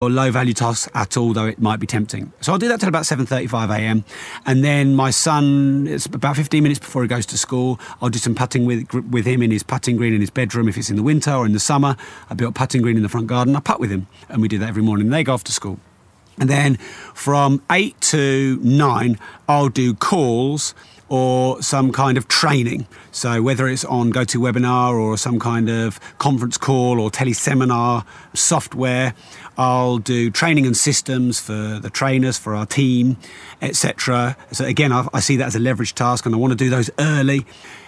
or 0.02 0.10
low 0.10 0.32
value 0.32 0.54
tasks 0.54 0.90
at 0.96 1.16
all, 1.16 1.32
though 1.32 1.46
it 1.46 1.62
might 1.62 1.80
be 1.80 1.86
tempting. 1.86 2.34
So 2.42 2.52
I'll 2.52 2.58
do 2.58 2.68
that 2.70 2.80
till 2.80 2.90
about 2.90 3.04
7.35 3.04 3.78
a.m. 3.78 4.04
And 4.48 4.64
then 4.64 4.96
my 4.96 5.12
son, 5.12 5.86
it's 5.88 6.08
about 6.08 6.36
15 6.36 6.64
minutes 6.64 6.80
before 6.80 7.04
he 7.04 7.08
goes 7.08 7.28
to 7.28 7.38
school, 7.38 7.80
I'll 8.02 8.10
do 8.10 8.18
some 8.18 8.34
putting 8.34 8.66
with, 8.66 8.92
with 8.92 9.28
him 9.28 9.44
in 9.44 9.52
his 9.52 9.62
putting 9.62 9.98
green 9.98 10.14
in 10.14 10.20
his 10.20 10.32
bedroom 10.32 10.68
if 10.68 10.76
it's 10.76 10.90
in 10.90 10.96
the 10.96 11.04
winter 11.04 11.32
or 11.32 11.46
in 11.46 11.54
the 11.54 11.60
summer. 11.60 11.96
I 12.32 12.34
built 12.34 12.56
putting 12.56 12.82
green 12.82 12.98
in 12.98 13.04
the 13.04 13.10
front 13.10 13.28
garden. 13.28 13.56
I 13.56 13.60
putt 13.60 13.80
with 13.80 13.92
him 13.92 14.08
and 14.28 14.42
we 14.42 14.48
do 14.48 14.58
that 14.58 14.70
every 14.70 14.82
morning. 14.82 15.10
They 15.10 15.24
go 15.24 15.36
off 15.36 15.44
to 15.46 15.52
school. 15.52 15.80
And 16.40 16.50
then 16.50 16.78
from 17.14 17.62
8 17.70 18.02
to 18.02 18.58
9, 18.64 19.20
I'll 19.48 19.70
do 19.70 19.94
calls 19.94 20.74
or 21.12 21.62
some 21.62 21.92
kind 21.92 22.18
of 22.18 22.26
training. 22.30 22.88
So 23.12 23.42
whether 23.42 23.68
it's 23.68 23.84
on 23.84 24.14
GoToWebinar 24.14 24.94
or 24.94 25.18
some 25.18 25.42
kind 25.42 25.70
of 25.70 26.00
conference 26.20 26.58
call 26.58 27.02
or 27.02 27.12
teleseminar 27.12 28.06
software, 28.34 29.14
I'll 29.58 29.98
do 29.98 30.32
training 30.32 30.66
and 30.66 30.76
systems 30.76 31.38
for 31.38 31.80
the 31.80 31.90
trainers, 31.90 32.38
for 32.38 32.56
our 32.56 32.66
team, 32.66 33.18
etc. 33.62 34.38
So 34.54 34.64
again, 34.64 34.94
I, 34.94 35.06
I 35.14 35.20
see 35.20 35.36
that 35.36 35.48
as 35.48 35.56
a 35.56 35.60
leverage 35.60 35.96
task, 35.96 36.26
and 36.26 36.34
I 36.34 36.38
want 36.38 36.52
to 36.52 36.58
do 36.58 36.70
those 36.70 36.90
early. 36.98 37.46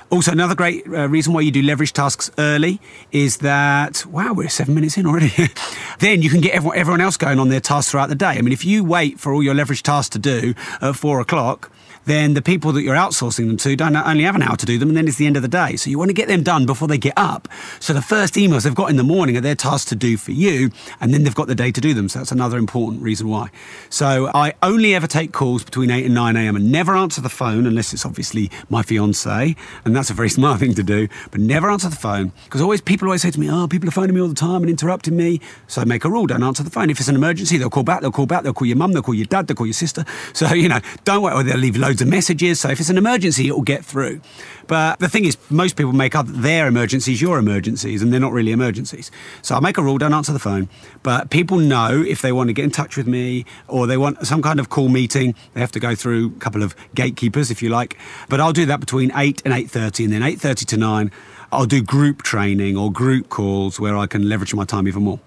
Also, 0.09 0.33
another 0.33 0.53
great 0.53 0.85
uh, 0.85 1.07
reason 1.07 1.31
why 1.33 1.39
you 1.39 1.49
do 1.49 1.61
leverage 1.61 1.93
tasks 1.93 2.29
early 2.37 2.81
is 3.13 3.37
that, 3.37 4.05
wow, 4.07 4.33
we're 4.33 4.49
seven 4.49 4.75
minutes 4.75 4.97
in 4.97 5.07
already. 5.07 5.31
then 5.99 6.21
you 6.21 6.29
can 6.29 6.41
get 6.41 6.53
everyone, 6.53 6.77
everyone 6.77 7.01
else 7.01 7.15
going 7.15 7.39
on 7.39 7.47
their 7.47 7.61
tasks 7.61 7.89
throughout 7.89 8.09
the 8.09 8.15
day. 8.15 8.27
I 8.27 8.41
mean, 8.41 8.51
if 8.51 8.65
you 8.65 8.83
wait 8.83 9.17
for 9.17 9.33
all 9.33 9.41
your 9.41 9.55
leverage 9.55 9.81
tasks 9.81 10.09
to 10.09 10.19
do 10.19 10.53
at 10.81 10.97
four 10.97 11.21
o'clock, 11.21 11.71
then 12.05 12.33
the 12.33 12.41
people 12.41 12.71
that 12.73 12.81
you're 12.81 12.95
outsourcing 12.95 13.47
them 13.47 13.57
to 13.57 13.75
don't 13.75 13.95
only 13.95 14.23
have 14.23 14.35
an 14.35 14.43
hour 14.43 14.55
to 14.55 14.65
do 14.65 14.77
them, 14.77 14.89
and 14.89 14.97
then 14.97 15.07
it's 15.07 15.17
the 15.17 15.27
end 15.27 15.35
of 15.35 15.41
the 15.41 15.47
day. 15.47 15.75
So 15.75 15.89
you 15.89 15.97
want 15.97 16.09
to 16.09 16.13
get 16.13 16.27
them 16.27 16.43
done 16.43 16.65
before 16.65 16.87
they 16.87 16.97
get 16.97 17.13
up. 17.17 17.47
So 17.79 17.93
the 17.93 18.01
first 18.01 18.35
emails 18.35 18.63
they've 18.63 18.75
got 18.75 18.89
in 18.89 18.97
the 18.97 19.03
morning 19.03 19.37
are 19.37 19.41
their 19.41 19.55
tasks 19.55 19.89
to 19.89 19.95
do 19.95 20.17
for 20.17 20.31
you, 20.31 20.71
and 20.99 21.13
then 21.13 21.23
they've 21.23 21.35
got 21.35 21.47
the 21.47 21.55
day 21.55 21.71
to 21.71 21.81
do 21.81 21.93
them. 21.93 22.09
So 22.09 22.19
that's 22.19 22.31
another 22.31 22.57
important 22.57 23.01
reason 23.01 23.27
why. 23.27 23.49
So 23.89 24.29
I 24.33 24.53
only 24.61 24.95
ever 24.95 25.07
take 25.07 25.31
calls 25.31 25.63
between 25.63 25.91
8 25.91 26.05
and 26.05 26.13
9 26.13 26.35
a.m. 26.35 26.55
and 26.55 26.71
never 26.71 26.95
answer 26.95 27.21
the 27.21 27.29
phone 27.29 27.65
unless 27.65 27.93
it's 27.93 28.05
obviously 28.05 28.51
my 28.69 28.83
fiance, 28.83 29.55
and 29.85 29.95
that's 29.95 30.09
a 30.09 30.13
very 30.13 30.29
smart 30.33 30.59
thing 30.59 30.73
to 30.73 30.83
do, 30.83 31.07
but 31.31 31.39
never 31.39 31.69
answer 31.69 31.89
the 31.89 31.95
phone 31.95 32.31
because 32.45 32.61
always 32.61 32.81
people 32.81 33.07
always 33.07 33.21
say 33.21 33.31
to 33.31 33.39
me, 33.39 33.49
oh, 33.49 33.67
people 33.67 33.87
are 33.87 33.91
phoning 33.91 34.15
me 34.15 34.21
all 34.21 34.27
the 34.27 34.33
time 34.33 34.61
and 34.61 34.69
interrupting 34.69 35.15
me. 35.15 35.39
So 35.67 35.81
I 35.81 35.85
make 35.85 36.05
a 36.05 36.09
rule, 36.09 36.25
don't 36.25 36.43
answer 36.43 36.63
the 36.63 36.69
phone. 36.69 36.89
If 36.89 36.99
it's 36.99 37.09
an 37.09 37.15
emergency, 37.15 37.57
they'll 37.57 37.69
call 37.69 37.83
back, 37.83 38.01
they'll 38.01 38.11
call 38.11 38.25
back, 38.25 38.43
they'll 38.43 38.53
call 38.53 38.67
your 38.67 38.77
mum, 38.77 38.93
they'll 38.93 39.03
call 39.03 39.13
your 39.13 39.25
dad, 39.25 39.47
they'll 39.47 39.55
call 39.55 39.67
your 39.67 39.73
sister. 39.73 40.05
So, 40.33 40.53
you 40.53 40.69
know, 40.69 40.79
don't 41.03 41.21
wait, 41.21 41.33
or 41.33 41.43
they'll 41.43 41.57
leave 41.57 41.77
loads 41.77 41.92
of 42.01 42.07
messages. 42.07 42.59
So 42.59 42.69
if 42.69 42.79
it's 42.79 42.89
an 42.89 42.97
emergency, 42.97 43.47
it 43.47 43.51
will 43.51 43.61
get 43.61 43.83
through. 43.85 44.21
But 44.67 44.99
the 44.99 45.09
thing 45.09 45.25
is, 45.25 45.37
most 45.49 45.75
people 45.75 45.93
make 45.93 46.15
other, 46.15 46.31
their 46.31 46.67
emergencies 46.67 47.21
your 47.21 47.37
emergencies, 47.37 48.01
and 48.01 48.11
they're 48.11 48.19
not 48.19 48.31
really 48.31 48.51
emergencies. 48.51 49.11
So 49.41 49.55
I 49.55 49.59
make 49.59 49.77
a 49.77 49.81
rule: 49.81 49.97
don't 49.97 50.13
answer 50.13 50.33
the 50.33 50.39
phone. 50.39 50.69
But 51.03 51.29
people 51.29 51.57
know 51.57 52.01
if 52.01 52.21
they 52.21 52.31
want 52.31 52.47
to 52.47 52.53
get 52.53 52.65
in 52.65 52.71
touch 52.71 52.95
with 52.95 53.07
me 53.07 53.45
or 53.67 53.87
they 53.87 53.97
want 53.97 54.25
some 54.25 54.41
kind 54.41 54.59
of 54.59 54.69
call 54.69 54.89
meeting, 54.89 55.35
they 55.53 55.59
have 55.61 55.71
to 55.73 55.79
go 55.79 55.95
through 55.95 56.27
a 56.27 56.39
couple 56.39 56.63
of 56.63 56.75
gatekeepers, 56.95 57.51
if 57.51 57.61
you 57.61 57.69
like. 57.69 57.97
But 58.29 58.39
I'll 58.39 58.53
do 58.53 58.65
that 58.65 58.79
between 58.79 59.11
eight 59.15 59.41
and 59.45 59.53
eight 59.53 59.69
thirty, 59.69 60.03
and 60.03 60.13
then 60.13 60.23
eight 60.23 60.39
thirty 60.39 60.65
to 60.65 60.77
nine. 60.77 61.11
I'll 61.53 61.65
do 61.65 61.81
group 61.81 62.23
training 62.23 62.77
or 62.77 62.91
group 62.91 63.29
calls 63.29 63.79
where 63.79 63.95
I 63.95 64.07
can 64.07 64.27
leverage 64.27 64.53
my 64.53 64.65
time 64.65 64.87
even 64.87 65.03
more. 65.03 65.19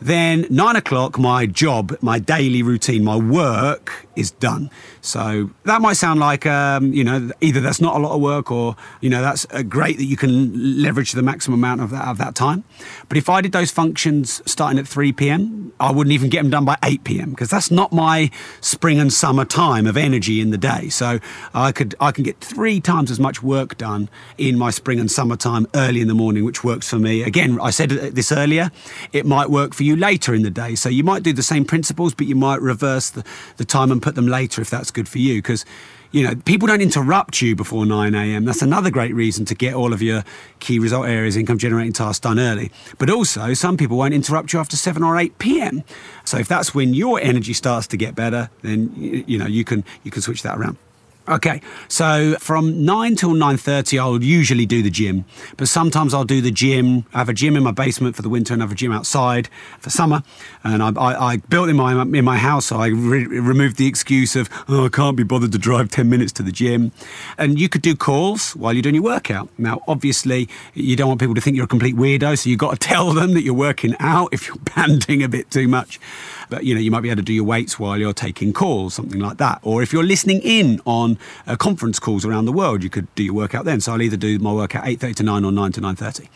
Then 0.00 0.46
nine 0.50 0.76
o'clock, 0.76 1.18
my 1.18 1.46
job, 1.46 1.96
my 2.00 2.18
daily 2.18 2.62
routine, 2.62 3.02
my 3.02 3.16
work 3.16 4.06
is 4.14 4.30
done. 4.32 4.70
So 5.00 5.50
that 5.64 5.80
might 5.80 5.94
sound 5.94 6.20
like, 6.20 6.46
um, 6.46 6.92
you 6.92 7.04
know, 7.04 7.30
either 7.40 7.60
that's 7.60 7.80
not 7.80 7.96
a 7.96 7.98
lot 7.98 8.14
of 8.14 8.20
work 8.20 8.50
or, 8.50 8.76
you 9.00 9.10
know, 9.10 9.22
that's 9.22 9.46
uh, 9.50 9.62
great 9.62 9.96
that 9.98 10.04
you 10.04 10.16
can 10.16 10.82
leverage 10.82 11.12
the 11.12 11.22
maximum 11.22 11.58
amount 11.60 11.80
of 11.80 11.90
that, 11.90 12.06
of 12.06 12.18
that 12.18 12.34
time. 12.34 12.64
But 13.08 13.16
if 13.16 13.28
I 13.28 13.40
did 13.40 13.52
those 13.52 13.70
functions 13.70 14.42
starting 14.50 14.78
at 14.78 14.86
3 14.86 15.12
p.m., 15.12 15.72
I 15.80 15.92
wouldn't 15.92 16.12
even 16.12 16.28
get 16.30 16.42
them 16.42 16.50
done 16.50 16.64
by 16.64 16.76
8 16.82 17.04
p.m. 17.04 17.30
because 17.30 17.50
that's 17.50 17.70
not 17.70 17.92
my 17.92 18.30
spring 18.60 18.98
and 18.98 19.12
summer 19.12 19.44
time 19.44 19.86
of 19.86 19.96
energy 19.96 20.40
in 20.40 20.50
the 20.50 20.58
day. 20.58 20.88
So 20.88 21.20
I 21.54 21.70
could 21.70 21.94
I 22.00 22.10
can 22.10 22.24
get 22.24 22.40
three 22.40 22.80
times 22.80 23.10
as 23.12 23.20
much 23.20 23.42
work 23.42 23.78
done 23.78 24.08
in 24.36 24.58
my 24.58 24.70
spring 24.70 24.98
and 24.98 25.10
summer 25.10 25.36
time 25.36 25.67
early 25.74 26.00
in 26.00 26.08
the 26.08 26.14
morning, 26.14 26.44
which 26.44 26.64
works 26.64 26.88
for 26.88 26.98
me. 26.98 27.22
Again, 27.22 27.58
I 27.60 27.70
said 27.70 27.90
this 27.90 28.32
earlier, 28.32 28.70
it 29.12 29.26
might 29.26 29.50
work 29.50 29.74
for 29.74 29.82
you 29.82 29.96
later 29.96 30.34
in 30.34 30.42
the 30.42 30.50
day. 30.50 30.74
So 30.74 30.88
you 30.88 31.04
might 31.04 31.22
do 31.22 31.32
the 31.32 31.42
same 31.42 31.64
principles, 31.64 32.14
but 32.14 32.26
you 32.26 32.36
might 32.36 32.60
reverse 32.60 33.10
the, 33.10 33.24
the 33.56 33.64
time 33.64 33.90
and 33.90 34.02
put 34.02 34.14
them 34.14 34.26
later 34.26 34.60
if 34.62 34.70
that's 34.70 34.90
good 34.90 35.08
for 35.08 35.18
you. 35.18 35.36
Because 35.36 35.64
you 36.10 36.24
know, 36.24 36.34
people 36.34 36.66
don't 36.66 36.80
interrupt 36.80 37.42
you 37.42 37.54
before 37.54 37.84
9 37.84 38.14
a.m. 38.14 38.44
That's 38.46 38.62
another 38.62 38.90
great 38.90 39.14
reason 39.14 39.44
to 39.46 39.54
get 39.54 39.74
all 39.74 39.92
of 39.92 40.00
your 40.00 40.24
key 40.58 40.78
result 40.78 41.06
areas, 41.06 41.36
income 41.36 41.58
generating 41.58 41.92
tasks 41.92 42.20
done 42.20 42.38
early. 42.38 42.70
But 42.98 43.10
also, 43.10 43.52
some 43.52 43.76
people 43.76 43.98
won't 43.98 44.14
interrupt 44.14 44.52
you 44.52 44.58
after 44.58 44.76
7 44.76 45.02
or 45.02 45.18
8 45.18 45.38
p.m. 45.38 45.84
So 46.24 46.38
if 46.38 46.48
that's 46.48 46.74
when 46.74 46.94
your 46.94 47.20
energy 47.20 47.52
starts 47.52 47.86
to 47.88 47.96
get 47.96 48.14
better, 48.14 48.48
then 48.62 48.92
you 48.96 49.38
know 49.38 49.46
you 49.46 49.64
can 49.64 49.84
you 50.02 50.10
can 50.10 50.22
switch 50.22 50.42
that 50.42 50.56
around. 50.56 50.78
Okay, 51.28 51.60
so 51.88 52.36
from 52.38 52.86
nine 52.86 53.14
till 53.14 53.34
nine 53.34 53.58
thirty, 53.58 53.98
I'll 53.98 54.22
usually 54.22 54.64
do 54.64 54.82
the 54.82 54.88
gym, 54.88 55.26
but 55.58 55.68
sometimes 55.68 56.14
I'll 56.14 56.24
do 56.24 56.40
the 56.40 56.50
gym. 56.50 57.04
I 57.12 57.18
have 57.18 57.28
a 57.28 57.34
gym 57.34 57.54
in 57.54 57.62
my 57.62 57.70
basement 57.70 58.16
for 58.16 58.22
the 58.22 58.30
winter, 58.30 58.54
and 58.54 58.62
I 58.62 58.64
have 58.64 58.72
a 58.72 58.74
gym 58.74 58.92
outside 58.92 59.50
for 59.78 59.90
summer. 59.90 60.22
And 60.64 60.82
I, 60.82 60.88
I, 60.92 61.32
I 61.32 61.36
built 61.36 61.68
in 61.68 61.76
my 61.76 62.00
in 62.00 62.24
my 62.24 62.38
house, 62.38 62.66
so 62.66 62.78
I 62.78 62.86
re- 62.86 63.26
removed 63.26 63.76
the 63.76 63.86
excuse 63.86 64.36
of 64.36 64.48
oh, 64.68 64.86
I 64.86 64.88
can't 64.88 65.18
be 65.18 65.22
bothered 65.22 65.52
to 65.52 65.58
drive 65.58 65.90
ten 65.90 66.08
minutes 66.08 66.32
to 66.34 66.42
the 66.42 66.52
gym. 66.52 66.92
And 67.36 67.60
you 67.60 67.68
could 67.68 67.82
do 67.82 67.94
calls 67.94 68.56
while 68.56 68.72
you're 68.72 68.80
doing 68.80 68.94
your 68.94 69.04
workout. 69.04 69.50
Now, 69.58 69.82
obviously, 69.86 70.48
you 70.72 70.96
don't 70.96 71.08
want 71.08 71.20
people 71.20 71.34
to 71.34 71.42
think 71.42 71.56
you're 71.56 71.66
a 71.66 71.68
complete 71.68 71.94
weirdo, 71.96 72.38
so 72.38 72.48
you've 72.48 72.58
got 72.58 72.70
to 72.70 72.78
tell 72.88 73.12
them 73.12 73.34
that 73.34 73.42
you're 73.42 73.52
working 73.52 73.94
out 74.00 74.30
if 74.32 74.48
you're 74.48 74.56
panting 74.64 75.22
a 75.22 75.28
bit 75.28 75.50
too 75.50 75.68
much. 75.68 76.00
But 76.48 76.64
you 76.64 76.74
know, 76.74 76.80
you 76.80 76.90
might 76.90 77.02
be 77.02 77.10
able 77.10 77.16
to 77.16 77.22
do 77.22 77.34
your 77.34 77.44
weights 77.44 77.78
while 77.78 77.98
you're 77.98 78.14
taking 78.14 78.54
calls, 78.54 78.94
something 78.94 79.20
like 79.20 79.36
that. 79.36 79.60
Or 79.62 79.82
if 79.82 79.92
you're 79.92 80.04
listening 80.04 80.40
in 80.42 80.80
on 80.86 81.17
uh, 81.46 81.56
conference 81.56 81.98
calls 81.98 82.24
around 82.24 82.44
the 82.44 82.52
world, 82.52 82.82
you 82.82 82.90
could 82.90 83.12
do 83.14 83.22
your 83.22 83.34
workout 83.34 83.64
then. 83.64 83.80
So 83.80 83.92
I'll 83.92 84.02
either 84.02 84.16
do 84.16 84.38
my 84.38 84.52
workout 84.52 84.84
8:30 84.84 85.14
to 85.16 85.22
9 85.22 85.44
or 85.44 85.52
9 85.52 85.72
to 85.72 85.80
9:30. 85.80 86.28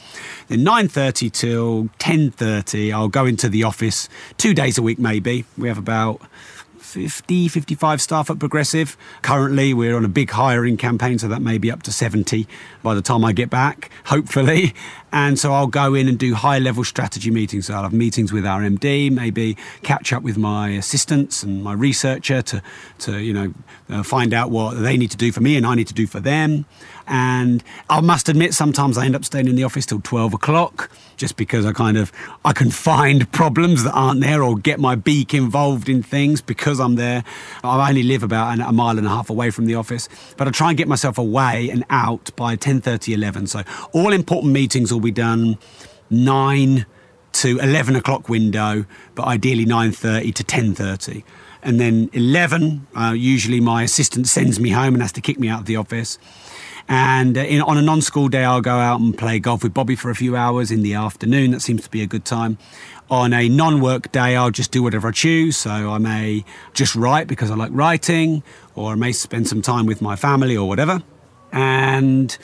Then 0.48 0.64
9:30 0.64 1.32
till 1.32 1.88
10:30, 1.98 2.92
I'll 2.92 3.08
go 3.08 3.26
into 3.26 3.48
the 3.48 3.64
office 3.64 4.08
two 4.36 4.54
days 4.54 4.78
a 4.78 4.82
week 4.82 4.98
maybe. 4.98 5.44
We 5.56 5.68
have 5.68 5.78
about 5.78 6.20
50, 6.82 7.48
55 7.48 8.02
staff 8.02 8.28
at 8.28 8.38
Progressive. 8.38 8.96
Currently, 9.22 9.72
we're 9.72 9.96
on 9.96 10.04
a 10.04 10.08
big 10.08 10.30
hiring 10.30 10.76
campaign, 10.76 11.18
so 11.18 11.28
that 11.28 11.40
may 11.40 11.56
be 11.56 11.70
up 11.70 11.82
to 11.84 11.92
70 11.92 12.46
by 12.82 12.94
the 12.94 13.00
time 13.00 13.24
I 13.24 13.32
get 13.32 13.50
back, 13.50 13.90
hopefully. 14.06 14.74
And 15.14 15.38
so 15.38 15.52
I'll 15.52 15.66
go 15.66 15.92
in 15.92 16.08
and 16.08 16.18
do 16.18 16.34
high 16.34 16.58
level 16.58 16.84
strategy 16.84 17.30
meetings. 17.30 17.66
So 17.66 17.74
I'll 17.74 17.82
have 17.82 17.92
meetings 17.92 18.32
with 18.32 18.46
our 18.46 18.62
MD, 18.62 19.12
maybe 19.12 19.58
catch 19.82 20.10
up 20.10 20.22
with 20.22 20.38
my 20.38 20.70
assistants 20.70 21.42
and 21.42 21.62
my 21.62 21.74
researcher 21.74 22.40
to, 22.40 22.62
to 23.00 23.20
you 23.20 23.34
know, 23.34 23.54
uh, 23.90 24.02
find 24.02 24.32
out 24.32 24.50
what 24.50 24.80
they 24.80 24.96
need 24.96 25.10
to 25.10 25.18
do 25.18 25.30
for 25.30 25.42
me 25.42 25.58
and 25.58 25.66
I 25.66 25.74
need 25.74 25.88
to 25.88 25.94
do 25.94 26.06
for 26.06 26.18
them. 26.18 26.64
And 27.06 27.62
I 27.90 28.00
must 28.00 28.28
admit, 28.28 28.54
sometimes 28.54 28.96
I 28.96 29.04
end 29.04 29.16
up 29.16 29.24
staying 29.24 29.48
in 29.48 29.56
the 29.56 29.64
office 29.64 29.86
till 29.86 30.00
12 30.00 30.34
o'clock 30.34 30.90
just 31.16 31.36
because 31.36 31.64
I 31.64 31.72
kind 31.72 31.96
of 31.96 32.10
I 32.44 32.52
can 32.52 32.70
find 32.70 33.30
problems 33.42 33.84
that 33.84 33.92
aren't 33.92 34.20
there 34.20 34.42
or 34.42 34.56
get 34.56 34.80
my 34.80 34.94
beak 34.94 35.34
involved 35.34 35.88
in 35.88 36.02
things 36.02 36.40
because 36.40 36.80
I'm 36.80 36.96
there. 36.96 37.24
I 37.62 37.88
only 37.88 38.02
live 38.02 38.22
about 38.22 38.58
a 38.58 38.72
mile 38.72 38.98
and 38.98 39.06
a 39.06 39.10
half 39.10 39.30
away 39.30 39.50
from 39.50 39.66
the 39.66 39.74
office, 39.74 40.08
but 40.36 40.48
I 40.48 40.50
try 40.50 40.70
and 40.70 40.78
get 40.78 40.88
myself 40.88 41.18
away 41.18 41.70
and 41.70 41.84
out 41.90 42.34
by 42.36 42.56
10:30, 42.56 43.14
11. 43.14 43.46
So 43.46 43.62
all 43.92 44.12
important 44.12 44.52
meetings 44.52 44.92
will 44.92 45.00
be 45.00 45.12
done 45.12 45.58
nine 46.10 46.86
to 47.32 47.58
11 47.58 47.96
o'clock 47.96 48.28
window, 48.28 48.84
but 49.14 49.26
ideally 49.26 49.64
9:30 49.64 50.34
to 50.34 50.44
10:30 50.44 51.24
and 51.62 51.78
then 51.78 52.10
11 52.12 52.86
uh, 52.96 53.14
usually 53.16 53.60
my 53.60 53.84
assistant 53.84 54.26
sends 54.26 54.58
me 54.58 54.70
home 54.70 54.94
and 54.94 55.02
has 55.02 55.12
to 55.12 55.20
kick 55.20 55.38
me 55.38 55.48
out 55.48 55.60
of 55.60 55.66
the 55.66 55.76
office 55.76 56.18
and 56.88 57.36
uh, 57.36 57.40
in, 57.42 57.60
on 57.62 57.78
a 57.78 57.82
non-school 57.82 58.28
day, 58.28 58.44
I'll 58.44 58.60
go 58.60 58.74
out 58.74 59.00
and 59.00 59.16
play 59.16 59.38
golf 59.38 59.62
with 59.62 59.74
Bobby 59.74 59.96
for 59.96 60.10
a 60.10 60.14
few 60.14 60.36
hours 60.36 60.70
in 60.70 60.82
the 60.82 60.94
afternoon. 60.94 61.52
That 61.52 61.60
seems 61.60 61.82
to 61.82 61.90
be 61.90 62.02
a 62.02 62.06
good 62.06 62.24
time. 62.24 62.58
On 63.10 63.32
a 63.32 63.48
non-work 63.48 64.10
day, 64.12 64.36
I'll 64.36 64.50
just 64.50 64.70
do 64.70 64.82
whatever 64.82 65.08
I 65.08 65.12
choose. 65.12 65.56
So 65.56 65.70
I 65.70 65.98
may 65.98 66.44
just 66.74 66.94
write 66.94 67.28
because 67.28 67.50
I 67.50 67.54
like 67.54 67.70
writing, 67.72 68.42
or 68.74 68.92
I 68.92 68.94
may 68.94 69.12
spend 69.12 69.48
some 69.48 69.62
time 69.62 69.86
with 69.86 70.00
my 70.02 70.16
family 70.16 70.56
or 70.56 70.68
whatever. 70.68 71.02
And 71.52 72.36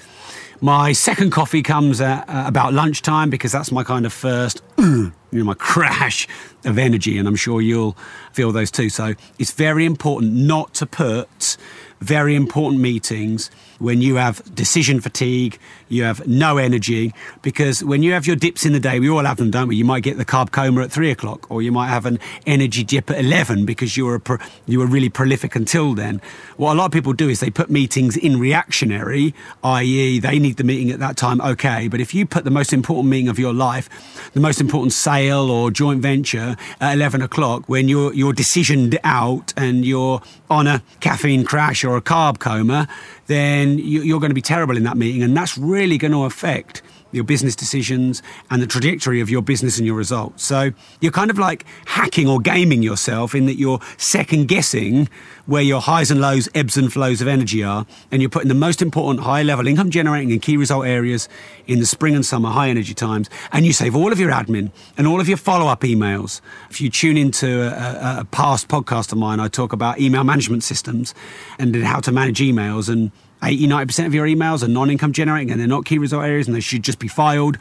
my 0.61 0.93
second 0.93 1.31
coffee 1.31 1.63
comes 1.63 2.01
at 2.01 2.29
uh, 2.29 2.45
about 2.47 2.75
lunchtime 2.75 3.31
because 3.31 3.53
that's 3.53 3.71
my 3.71 3.85
kind 3.85 4.05
of 4.05 4.13
first, 4.13 4.63
you 4.79 5.13
know, 5.33 5.45
my 5.45 5.55
crash 5.59 6.27
of 6.65 6.79
energy, 6.79 7.17
and 7.17 7.29
I'm 7.29 7.37
sure 7.37 7.61
you'll 7.61 7.97
feel 8.33 8.53
those 8.53 8.71
too. 8.71 8.91
So 8.91 9.15
it's 9.39 9.53
very 9.53 9.85
important 9.85 10.33
not 10.33 10.75
to 10.75 10.87
put 10.87 11.57
very 12.01 12.35
important 12.35 12.81
meetings 12.81 13.51
when 13.79 14.03
you 14.03 14.17
have 14.17 14.43
decision 14.55 15.01
fatigue, 15.01 15.59
you 15.89 16.03
have 16.03 16.27
no 16.27 16.59
energy, 16.59 17.13
because 17.43 17.83
when 17.83 18.03
you 18.03 18.13
have 18.13 18.27
your 18.27 18.37
dips 18.37 18.67
in 18.67 18.73
the 18.73 18.81
day, 18.81 19.01
we 19.01 19.09
all 19.09 19.25
have 19.25 19.37
them, 19.37 19.51
don't 19.51 19.69
we? 19.69 19.77
You 19.77 19.85
might 19.85 20.03
get 20.03 20.19
the 20.19 20.25
carb 20.25 20.51
coma 20.51 20.83
at 20.83 20.93
three 20.93 21.11
o'clock, 21.11 21.51
or 21.51 21.63
you 21.63 21.73
might 21.73 21.89
have 21.89 22.05
an 22.07 22.19
energy 22.47 22.85
dip 22.85 23.11
at 23.11 23.19
11 23.19 23.65
because 23.65 23.97
you 23.97 24.05
were, 24.07 24.19
pro- 24.19 24.39
you 24.67 24.79
were 24.79 24.87
really 24.87 25.09
prolific 25.09 25.55
until 25.55 25.95
then. 25.95 26.21
What 26.57 26.73
a 26.73 26.77
lot 26.77 26.87
of 26.87 26.93
people 26.93 27.13
do 27.13 27.29
is 27.29 27.41
they 27.41 27.51
put 27.51 27.71
meetings 27.71 28.17
in 28.17 28.39
reactionary, 28.39 29.35
i.e., 29.63 30.19
they 30.19 30.39
need 30.39 30.57
the 30.57 30.65
meeting 30.65 30.91
at 30.91 30.99
that 30.99 31.17
time, 31.17 31.41
okay. 31.41 31.89
But 31.89 32.01
if 32.01 32.15
you 32.15 32.27
put 32.27 32.45
the 32.45 32.51
most 32.51 32.73
important 32.73 33.09
meeting 33.09 33.29
of 33.29 33.39
your 33.39 33.55
life, 33.55 33.89
the 34.33 34.41
most 34.41 34.61
important 34.61 34.93
sale 34.93 35.51
or 35.51 35.71
joint 35.71 36.03
venture 36.03 36.57
at 36.81 36.95
11 36.95 37.23
o'clock, 37.23 37.69
when 37.69 37.89
you're, 37.89 38.13
you're 38.13 38.33
decisioned 38.33 38.99
out 39.05 39.55
and 39.57 39.85
you're 39.85 40.21
on 40.51 40.67
a 40.67 40.83
caffeine 41.01 41.45
crash 41.45 41.85
or 41.85 41.97
a 41.97 42.03
carb 42.03 42.39
coma, 42.39 42.89
then 43.29 43.79
you're 43.79 44.21
going 44.21 44.31
to 44.31 44.35
be 44.35 44.43
terrible 44.43 44.77
in 44.77 44.83
that 44.83 44.97
meeting. 44.97 45.23
And 45.23 45.37
that's 45.37 45.57
really 45.57 45.97
going 45.97 46.13
to 46.13 46.25
affect 46.25 46.83
your 47.13 47.25
business 47.25 47.57
decisions 47.57 48.23
and 48.51 48.61
the 48.61 48.67
trajectory 48.67 49.21
of 49.21 49.31
your 49.31 49.43
business 49.43 49.79
and 49.79 49.87
your 49.87 49.97
results. 49.97 50.45
So 50.45 50.73
you're 51.01 51.13
kind 51.13 51.31
of 51.31 51.39
like 51.39 51.65
hacking 51.87 52.29
or 52.29 52.41
gaming 52.41 52.83
yourself 52.83 53.35
in 53.35 53.47
that 53.47 53.57
you're 53.57 53.81
second 53.97 54.49
guessing 54.49 55.09
where 55.47 55.63
your 55.63 55.81
highs 55.81 56.11
and 56.11 56.21
lows, 56.21 56.49
ebbs 56.55 56.77
and 56.77 56.93
flows 56.93 57.23
of 57.23 57.29
energy 57.29 57.65
are, 57.65 57.87
and 58.11 58.21
you're 58.21 58.29
putting 58.29 58.49
the 58.49 58.55
most 58.55 58.83
important 58.83 59.25
high 59.25 59.43
level 59.43 59.67
income 59.67 59.91
generating 59.91 60.31
and 60.33 60.43
key 60.43 60.57
result 60.57 60.87
areas 60.87 61.29
in 61.67 61.79
the 61.79 61.87
spring 61.87 62.15
and 62.15 62.27
summer 62.27 62.51
high 62.51 62.69
energy 62.69 62.93
times, 62.93 63.31
and 63.53 63.65
you 63.65 63.73
save 63.73 63.97
all 63.97 64.13
of 64.13 64.21
your 64.21 64.31
admin 64.31 64.71
and 64.99 65.07
all 65.07 65.21
of 65.21 65.29
your 65.29 65.39
follow 65.39 65.67
up 65.67 65.81
emails. 65.81 66.41
If 66.69 66.81
you 66.81 66.91
tune 66.91 67.17
into 67.17 67.63
a, 67.63 68.19
a, 68.19 68.21
a 68.21 68.25
past 68.27 68.69
podcast 68.69 69.13
of 69.13 69.19
mine, 69.19 69.41
I 69.41 69.49
talk 69.49 69.73
about 69.73 69.99
email 69.99 70.25
management 70.25 70.65
systems 70.65 71.15
and 71.59 71.75
how 71.77 72.01
to 72.01 72.13
manage 72.13 72.41
emails 72.41 72.91
and 72.91 73.11
80 73.43 73.67
90% 73.69 74.07
of 74.07 74.15
your 74.15 74.27
emails 74.27 74.63
are 74.63 74.69
non 74.69 74.91
income 74.91 75.13
generating 75.13 75.51
and 75.51 75.61
they're 75.61 75.69
not 75.69 75.85
key 75.85 75.99
result 75.99 76.25
areas 76.25 76.47
and 76.47 76.57
they 76.57 76.61
should 76.61 76.83
just 76.83 76.99
be 76.99 77.09
filed. 77.09 77.59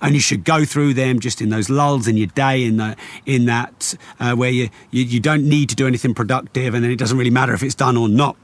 And 0.00 0.14
you 0.14 0.20
should 0.20 0.44
go 0.44 0.64
through 0.64 0.94
them 0.94 1.20
just 1.20 1.40
in 1.40 1.48
those 1.48 1.70
lulls 1.70 2.06
in 2.06 2.16
your 2.16 2.26
day, 2.26 2.64
in, 2.64 2.76
the, 2.76 2.96
in 3.24 3.46
that 3.46 3.94
uh, 4.20 4.34
where 4.34 4.50
you, 4.50 4.68
you, 4.90 5.04
you 5.04 5.20
don't 5.20 5.48
need 5.48 5.70
to 5.70 5.74
do 5.74 5.86
anything 5.86 6.12
productive 6.12 6.74
and 6.74 6.84
then 6.84 6.90
it 6.90 6.98
doesn't 6.98 7.16
really 7.16 7.30
matter 7.30 7.54
if 7.54 7.62
it's 7.62 7.74
done 7.74 7.96
or 7.96 8.08
not. 8.08 8.36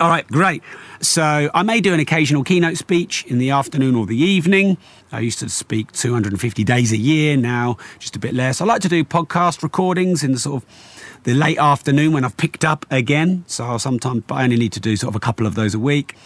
All 0.00 0.08
right, 0.08 0.26
great. 0.26 0.64
So 1.00 1.48
I 1.54 1.62
may 1.62 1.80
do 1.80 1.94
an 1.94 2.00
occasional 2.00 2.42
keynote 2.42 2.76
speech 2.76 3.24
in 3.26 3.38
the 3.38 3.50
afternoon 3.50 3.94
or 3.94 4.04
the 4.04 4.16
evening. 4.16 4.76
I 5.12 5.20
used 5.20 5.38
to 5.38 5.48
speak 5.48 5.92
250 5.92 6.64
days 6.64 6.90
a 6.90 6.96
year, 6.96 7.36
now 7.36 7.76
just 8.00 8.16
a 8.16 8.18
bit 8.18 8.34
less. 8.34 8.60
I 8.60 8.64
like 8.64 8.82
to 8.82 8.88
do 8.88 9.04
podcast 9.04 9.62
recordings 9.62 10.24
in 10.24 10.32
the 10.32 10.40
sort 10.40 10.62
of 10.62 11.01
the 11.24 11.34
late 11.34 11.58
afternoon 11.58 12.12
when 12.12 12.24
I've 12.24 12.36
picked 12.36 12.64
up 12.64 12.84
again. 12.90 13.44
So 13.46 13.64
I'll 13.64 13.78
sometimes, 13.78 14.24
I 14.30 14.44
only 14.44 14.56
need 14.56 14.72
to 14.72 14.80
do 14.80 14.96
sort 14.96 15.10
of 15.10 15.16
a 15.16 15.20
couple 15.20 15.46
of 15.46 15.54
those 15.54 15.74
a 15.74 15.78
week. 15.78 16.16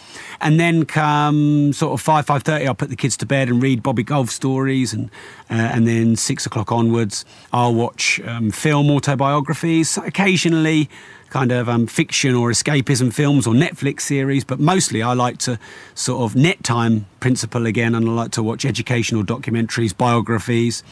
And 0.40 0.58
then 0.58 0.84
come 0.84 1.72
sort 1.72 1.92
of 1.94 2.00
5, 2.00 2.26
5.30, 2.26 2.66
I'll 2.66 2.74
put 2.74 2.90
the 2.90 2.96
kids 2.96 3.16
to 3.18 3.26
bed 3.26 3.48
and 3.48 3.62
read 3.62 3.82
Bobby 3.82 4.02
Golf 4.02 4.30
stories. 4.30 4.92
And, 4.92 5.10
uh, 5.50 5.54
and 5.54 5.86
then 5.86 6.16
6 6.16 6.46
o'clock 6.46 6.72
onwards, 6.72 7.24
I'll 7.52 7.74
watch 7.74 8.20
um, 8.20 8.50
film 8.50 8.90
autobiographies. 8.90 9.98
Occasionally, 9.98 10.88
kind 11.30 11.52
of 11.52 11.68
um, 11.68 11.86
fiction 11.86 12.34
or 12.34 12.50
escapism 12.50 13.12
films 13.12 13.46
or 13.46 13.52
Netflix 13.52 14.02
series, 14.02 14.44
but 14.44 14.58
mostly 14.58 15.02
I 15.02 15.12
like 15.12 15.38
to 15.38 15.58
sort 15.94 16.22
of 16.22 16.36
net 16.36 16.62
time 16.64 17.06
principle 17.20 17.66
again, 17.66 17.94
and 17.94 18.08
I 18.08 18.12
like 18.12 18.30
to 18.32 18.42
watch 18.42 18.64
educational 18.64 19.24
documentaries, 19.24 19.94
biographies 19.96 20.82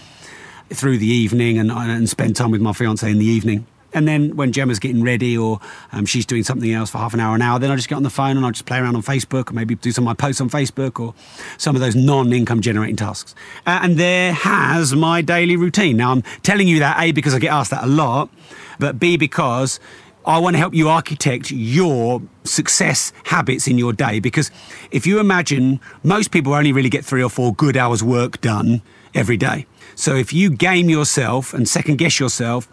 through 0.71 0.99
the 0.99 1.07
evening, 1.07 1.59
and, 1.59 1.71
and 1.71 2.09
spend 2.09 2.37
time 2.37 2.51
with 2.51 2.61
my 2.61 2.73
fiance 2.73 3.09
in 3.09 3.19
the 3.19 3.25
evening. 3.25 3.67
And 3.95 4.07
then 4.07 4.37
when 4.37 4.53
Gemma's 4.53 4.79
getting 4.79 5.03
ready 5.03 5.37
or 5.37 5.61
um, 5.93 6.07
she's 6.07 6.27
doing 6.27 6.43
something 6.43 6.73
else 6.73 6.91
for 6.91 6.99
half 6.99 7.15
an 7.15 7.21
hour, 7.21 7.35
an 7.35 7.43
hour, 7.43 7.59
then 7.59 7.71
I 7.71 7.77
just 7.77 7.89
get 7.89 7.97
on 7.97 8.03
the 8.03 8.11
phone 8.11 8.37
and 8.37 8.45
I 8.45 8.51
just 8.51 8.67
play 8.67 8.79
around 8.79 8.97
on 8.97 9.03
Facebook 9.03 9.51
or 9.51 9.55
maybe 9.55 9.75
do 9.75 9.93
some 9.93 10.05
of 10.05 10.07
my 10.07 10.15
posts 10.15 10.41
on 10.41 10.51
Facebook 10.51 11.01
or 11.01 11.15
some 11.57 11.75
of 11.75 11.81
those 11.81 11.95
non 11.95 12.33
income 12.33 12.61
generating 12.61 12.97
tasks. 12.97 13.35
Uh, 13.67 13.81
and 13.83 13.97
there 13.97 14.33
has 14.33 14.95
my 14.95 15.23
daily 15.23 15.57
routine. 15.57 15.97
Now, 15.97 16.13
I'm 16.13 16.23
telling 16.43 16.69
you 16.69 16.81
that 16.81 17.01
A, 17.03 17.13
because 17.13 17.35
I 17.35 17.39
get 17.39 17.53
asked 17.53 17.71
that 17.71 17.85
a 17.85 17.89
lot, 17.89 18.31
but 18.79 18.99
B, 18.99 19.17
because 19.17 19.81
I 20.27 20.39
want 20.39 20.55
to 20.55 20.59
help 20.59 20.75
you 20.75 20.89
architect 20.89 21.51
your 21.51 22.23
success 22.45 23.13
habits 23.25 23.69
in 23.69 23.77
your 23.77 23.93
day. 23.93 24.21
Because 24.21 24.51
if 24.91 25.07
you 25.07 25.21
imagine 25.21 25.81
most 26.03 26.31
people 26.31 26.55
only 26.55 26.73
really 26.73 26.89
get 26.89 27.05
three 27.05 27.23
or 27.23 27.29
four 27.29 27.55
good 27.55 27.77
hours 27.77 28.03
work 28.03 28.41
done 28.41 28.81
every 29.15 29.37
day. 29.37 29.67
So 29.95 30.17
if 30.17 30.33
you 30.33 30.51
game 30.51 30.89
yourself 30.89 31.55
and 31.55 31.69
second 31.69 31.99
guess 31.99 32.19
yourself, 32.19 32.69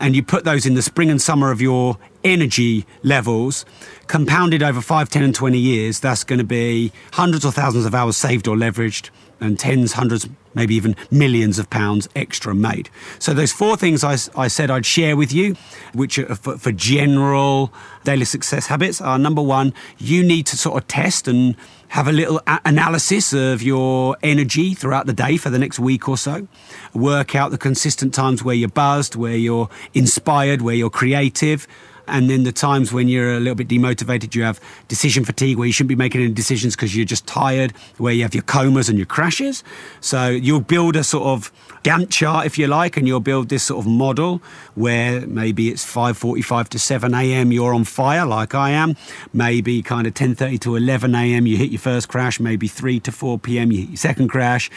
and 0.00 0.14
you 0.14 0.22
put 0.22 0.44
those 0.44 0.66
in 0.66 0.74
the 0.74 0.82
spring 0.82 1.10
and 1.10 1.20
summer 1.20 1.50
of 1.50 1.60
your 1.60 1.98
energy 2.22 2.86
levels 3.02 3.64
compounded 4.06 4.62
over 4.62 4.80
5, 4.80 5.08
10, 5.08 5.22
and 5.22 5.34
20 5.34 5.58
years, 5.58 6.00
that's 6.00 6.24
going 6.24 6.38
to 6.38 6.44
be 6.44 6.92
hundreds 7.12 7.44
or 7.44 7.52
thousands 7.52 7.86
of 7.86 7.94
hours 7.94 8.16
saved 8.16 8.48
or 8.48 8.56
leveraged 8.56 9.10
and 9.40 9.58
tens, 9.58 9.92
hundreds, 9.92 10.28
maybe 10.54 10.74
even 10.74 10.96
millions 11.10 11.58
of 11.58 11.68
pounds 11.68 12.08
extra 12.14 12.54
made. 12.54 12.88
So 13.18 13.34
those 13.34 13.52
four 13.52 13.76
things 13.76 14.04
I, 14.04 14.16
I 14.40 14.48
said 14.48 14.70
I'd 14.70 14.86
share 14.86 15.16
with 15.16 15.32
you, 15.32 15.56
which 15.92 16.18
are 16.18 16.34
for, 16.34 16.56
for 16.56 16.72
general 16.72 17.72
daily 18.04 18.24
success 18.24 18.66
habits, 18.66 19.00
are 19.00 19.18
number 19.18 19.42
one, 19.42 19.74
you 19.98 20.22
need 20.22 20.46
to 20.46 20.56
sort 20.56 20.80
of 20.80 20.88
test 20.88 21.28
and 21.28 21.56
have 21.88 22.08
a 22.08 22.12
little 22.12 22.40
analysis 22.64 23.32
of 23.32 23.62
your 23.62 24.16
energy 24.22 24.74
throughout 24.74 25.06
the 25.06 25.12
day 25.12 25.36
for 25.36 25.50
the 25.50 25.58
next 25.58 25.78
week 25.78 26.08
or 26.08 26.16
so. 26.16 26.48
Work 26.92 27.34
out 27.34 27.50
the 27.50 27.58
consistent 27.58 28.14
times 28.14 28.42
where 28.42 28.54
you're 28.54 28.68
buzzed, 28.68 29.14
where 29.14 29.36
you're 29.36 29.68
inspired, 29.94 30.62
where 30.62 30.74
you're 30.74 30.90
creative 30.90 31.66
and 32.06 32.28
then 32.28 32.44
the 32.44 32.52
times 32.52 32.92
when 32.92 33.08
you're 33.08 33.34
a 33.34 33.40
little 33.40 33.54
bit 33.54 33.68
demotivated, 33.68 34.34
you 34.34 34.42
have 34.42 34.60
decision 34.88 35.24
fatigue 35.24 35.58
where 35.58 35.66
you 35.66 35.72
shouldn't 35.72 35.88
be 35.88 35.96
making 35.96 36.20
any 36.20 36.32
decisions 36.32 36.76
because 36.76 36.94
you're 36.96 37.04
just 37.04 37.26
tired, 37.26 37.72
where 37.98 38.12
you 38.12 38.22
have 38.22 38.34
your 38.34 38.42
comas 38.42 38.88
and 38.88 38.98
your 38.98 39.06
crashes. 39.06 39.64
So 40.00 40.28
you'll 40.28 40.60
build 40.60 40.96
a 40.96 41.04
sort 41.04 41.24
of 41.24 41.52
Gantt 41.82 42.10
chart, 42.10 42.46
if 42.46 42.56
you 42.56 42.66
like, 42.66 42.96
and 42.96 43.06
you'll 43.06 43.20
build 43.20 43.50
this 43.50 43.64
sort 43.64 43.84
of 43.84 43.90
model 43.90 44.40
where 44.74 45.26
maybe 45.26 45.68
it's 45.68 45.84
5.45 45.84 46.68
to 46.70 46.78
7 46.78 47.14
a.m. 47.14 47.52
you're 47.52 47.74
on 47.74 47.84
fire 47.84 48.24
like 48.24 48.54
I 48.54 48.70
am. 48.70 48.96
Maybe 49.32 49.82
kind 49.82 50.06
of 50.06 50.14
10.30 50.14 50.60
to 50.60 50.76
11 50.76 51.14
a.m. 51.14 51.46
you 51.46 51.58
hit 51.58 51.70
your 51.70 51.80
first 51.80 52.08
crash. 52.08 52.40
Maybe 52.40 52.68
3 52.68 53.00
to 53.00 53.12
4 53.12 53.38
p.m. 53.38 53.70
you 53.70 53.80
hit 53.80 53.88
your 53.90 53.96
second 53.98 54.28
crash 54.28 54.70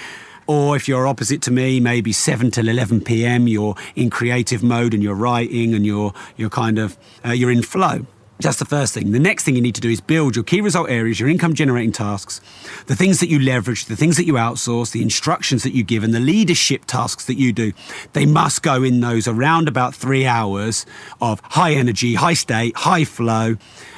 or 0.48 0.76
if 0.76 0.88
you're 0.88 1.06
opposite 1.06 1.42
to 1.44 1.52
me, 1.52 1.80
maybe 1.80 2.12
7 2.12 2.52
till 2.52 2.68
11 2.68 3.02
p.m., 3.02 3.48
you're 3.48 3.76
in 3.96 4.10
creative 4.10 4.64
mode 4.64 4.94
and 4.94 5.04
you're 5.04 5.16
writing 5.16 5.74
and 5.74 5.86
you're, 5.86 6.14
you're 6.38 6.50
kind 6.50 6.80
of, 6.80 6.98
uh, 7.26 7.32
you're 7.32 7.52
in 7.52 7.62
flow. 7.62 8.06
That's 8.40 8.60
the 8.60 8.66
first 8.66 8.94
thing. 8.94 9.14
The 9.14 9.20
next 9.20 9.46
thing 9.46 9.56
you 9.56 9.62
need 9.62 9.74
to 9.76 9.82
do 9.82 9.90
is 9.90 10.00
build 10.00 10.36
your 10.36 10.44
key 10.44 10.62
result 10.62 10.92
areas, 10.92 11.20
your 11.20 11.28
income 11.28 11.56
generating 11.56 11.92
tasks, 11.92 12.40
the 12.86 12.96
things 12.96 13.20
that 13.20 13.30
you 13.30 13.40
leverage, 13.40 13.86
the 13.86 13.96
things 13.96 14.16
that 14.18 14.26
you 14.26 14.34
outsource, 14.34 14.92
the 14.92 15.02
instructions 15.02 15.64
that 15.64 15.74
you 15.74 15.84
give, 15.84 16.04
and 16.04 16.14
the 16.14 16.20
leadership 16.20 16.86
tasks 16.86 17.26
that 17.26 17.36
you 17.36 17.52
do. 17.52 17.74
They 18.14 18.28
must 18.28 18.62
go 18.62 18.84
in 18.84 19.00
those 19.00 19.28
around 19.28 19.68
about 19.68 19.96
three 19.96 20.28
hours 20.28 20.86
of 21.20 21.40
high 21.46 21.74
energy, 21.74 22.14
high 22.14 22.36
state, 22.36 22.78
high 22.78 23.06
flow. 23.06 23.58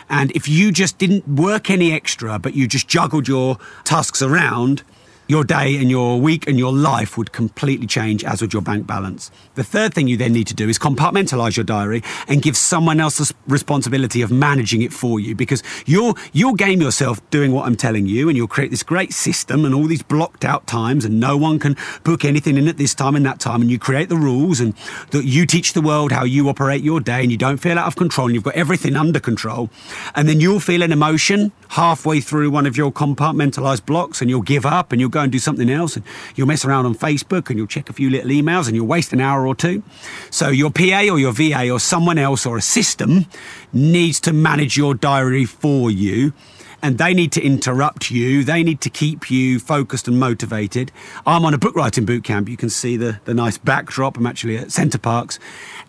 And 0.10 0.32
if 0.32 0.48
you 0.48 0.72
just 0.72 0.98
didn't 0.98 1.28
work 1.28 1.70
any 1.70 1.92
extra, 1.92 2.40
but 2.40 2.54
you 2.56 2.66
just 2.66 2.88
juggled 2.88 3.28
your 3.28 3.58
tasks 3.84 4.22
around, 4.22 4.84
your 5.30 5.44
day 5.44 5.78
and 5.78 5.92
your 5.92 6.20
week 6.20 6.48
and 6.48 6.58
your 6.58 6.74
life 6.74 7.16
would 7.16 7.32
completely 7.32 7.86
change, 7.86 8.24
as 8.24 8.42
would 8.42 8.52
your 8.52 8.64
bank 8.64 8.88
balance. 8.88 9.30
The 9.54 9.64
third 9.64 9.94
thing 9.94 10.08
you 10.08 10.18
then 10.18 10.34
need 10.34 10.48
to 10.48 10.56
do 10.56 10.68
is 10.68 10.80
compartmentalize 10.80 11.56
your 11.56 11.64
diary 11.64 12.02
and 12.28 12.42
give 12.42 12.58
someone 12.58 13.00
else 13.00 13.20
the 13.20 13.32
responsibility 13.48 14.24
of 14.24 14.32
managing 14.32 14.82
it 14.82 14.92
for 14.92 15.20
you 15.20 15.36
because 15.36 15.62
you'll, 15.86 16.18
you'll 16.34 16.56
game 16.56 16.82
yourself 16.82 17.22
doing 17.30 17.52
what 17.52 17.68
I'm 17.68 17.76
telling 17.76 18.08
you 18.08 18.28
and 18.28 18.36
you'll 18.36 18.48
create 18.48 18.72
this 18.72 18.82
great 18.82 19.14
system 19.14 19.66
and 19.66 19.76
all 19.76 19.86
these 19.86 20.02
blocked 20.02 20.44
out 20.44 20.66
times 20.66 21.06
and 21.06 21.20
no 21.20 21.38
one 21.38 21.60
can 21.60 21.78
book 22.04 22.26
anything 22.26 22.58
in 22.58 22.68
at 22.68 22.78
this 22.78 22.96
time 22.96 23.16
and 23.16 23.24
that 23.28 23.40
time 23.40 23.62
and 23.62 23.70
you 23.70 23.78
create 23.78 24.10
the 24.10 24.18
rules 24.18 24.60
and 24.60 24.74
that 25.12 25.26
you 25.26 25.46
teach 25.46 25.74
the 25.74 25.82
world 25.82 26.12
how 26.12 26.24
you 26.24 26.50
operate 26.50 26.82
your 26.82 27.00
day 27.00 27.22
and 27.22 27.32
you 27.32 27.38
don't 27.38 27.58
feel 27.58 27.78
out 27.78 27.86
of 27.86 27.96
control 27.96 28.26
and 28.26 28.34
you've 28.34 28.44
got 28.44 28.56
everything 28.56 28.96
under 28.96 29.20
control 29.20 29.70
and 30.16 30.28
then 30.28 30.40
you'll 30.40 30.60
feel 30.60 30.82
an 30.82 30.92
emotion 30.92 31.52
halfway 31.70 32.20
through 32.20 32.50
one 32.50 32.66
of 32.66 32.76
your 32.76 32.92
compartmentalized 32.92 33.86
blocks 33.86 34.22
and 34.22 34.30
you'll 34.32 34.42
give 34.42 34.66
up 34.66 34.92
and 34.92 35.00
you'll 35.00 35.08
go 35.08 35.19
go 35.20 35.24
and 35.24 35.32
do 35.32 35.40
something 35.40 35.70
else 35.70 35.96
and 35.96 36.06
you'll 36.36 36.48
mess 36.48 36.66
around 36.66 36.86
on 36.86 36.96
Facebook 36.96 37.50
and 37.50 37.58
you'll 37.58 37.68
check 37.68 37.90
a 37.90 37.94
few 37.94 38.10
little 38.10 38.30
emails 38.30 38.68
and 38.68 38.76
you'll 38.76 38.88
waste 38.88 39.14
an 39.14 39.22
hour 39.22 39.46
or 39.46 39.56
two. 39.56 39.84
So 40.32 40.50
your 40.50 40.72
PA 40.72 41.08
or 41.12 41.20
your 41.20 41.34
VA 41.34 41.70
or 41.70 41.80
someone 41.80 42.18
else 42.18 42.46
or 42.46 42.58
a 42.58 42.62
system 42.62 43.26
needs 43.74 44.20
to 44.22 44.34
manage 44.34 44.78
your 44.78 44.94
diary 44.96 45.46
for 45.46 45.92
you 45.92 46.34
and 46.82 46.98
they 46.98 47.14
need 47.14 47.32
to 47.34 47.42
interrupt 47.42 48.12
you. 48.12 48.44
They 48.44 48.64
need 48.64 48.82
to 48.82 48.90
keep 48.90 49.30
you 49.30 49.60
focused 49.60 50.08
and 50.08 50.20
motivated. 50.20 50.92
I'm 51.26 51.46
on 51.46 51.54
a 51.54 51.58
book 51.58 51.76
writing 51.76 52.06
boot 52.06 52.24
camp. 52.24 52.50
You 52.50 52.58
can 52.58 52.70
see 52.70 52.98
the, 52.98 53.20
the 53.26 53.34
nice 53.34 53.58
backdrop. 53.58 54.18
I'm 54.18 54.26
actually 54.26 54.58
at 54.58 54.72
Center 54.72 54.98
Parcs. 54.98 55.40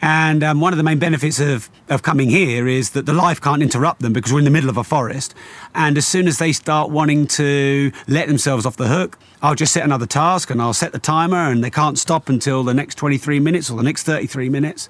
And 0.02 0.42
um, 0.42 0.60
one 0.60 0.72
of 0.72 0.76
the 0.76 0.82
main 0.82 0.98
benefits 0.98 1.38
of, 1.40 1.70
of 1.88 2.02
coming 2.02 2.30
here 2.30 2.66
is 2.66 2.90
that 2.90 3.06
the 3.06 3.12
life 3.12 3.40
can't 3.40 3.62
interrupt 3.62 4.00
them 4.00 4.12
because 4.12 4.32
we're 4.32 4.38
in 4.38 4.44
the 4.44 4.50
middle 4.50 4.70
of 4.70 4.76
a 4.76 4.84
forest. 4.84 5.34
And 5.74 5.96
as 5.96 6.06
soon 6.06 6.26
as 6.26 6.38
they 6.38 6.52
start 6.52 6.90
wanting 6.90 7.26
to 7.28 7.92
let 8.08 8.28
themselves 8.28 8.66
off 8.66 8.76
the 8.76 8.88
hook, 8.88 9.18
I'll 9.42 9.54
just 9.54 9.72
set 9.72 9.84
another 9.84 10.06
task 10.06 10.50
and 10.50 10.60
I'll 10.60 10.74
set 10.74 10.92
the 10.92 10.98
timer 10.98 11.50
and 11.50 11.64
they 11.64 11.70
can't 11.70 11.98
stop 11.98 12.28
until 12.28 12.62
the 12.62 12.74
next 12.74 12.96
23 12.96 13.40
minutes 13.40 13.70
or 13.70 13.76
the 13.76 13.82
next 13.82 14.02
33 14.04 14.48
minutes. 14.48 14.88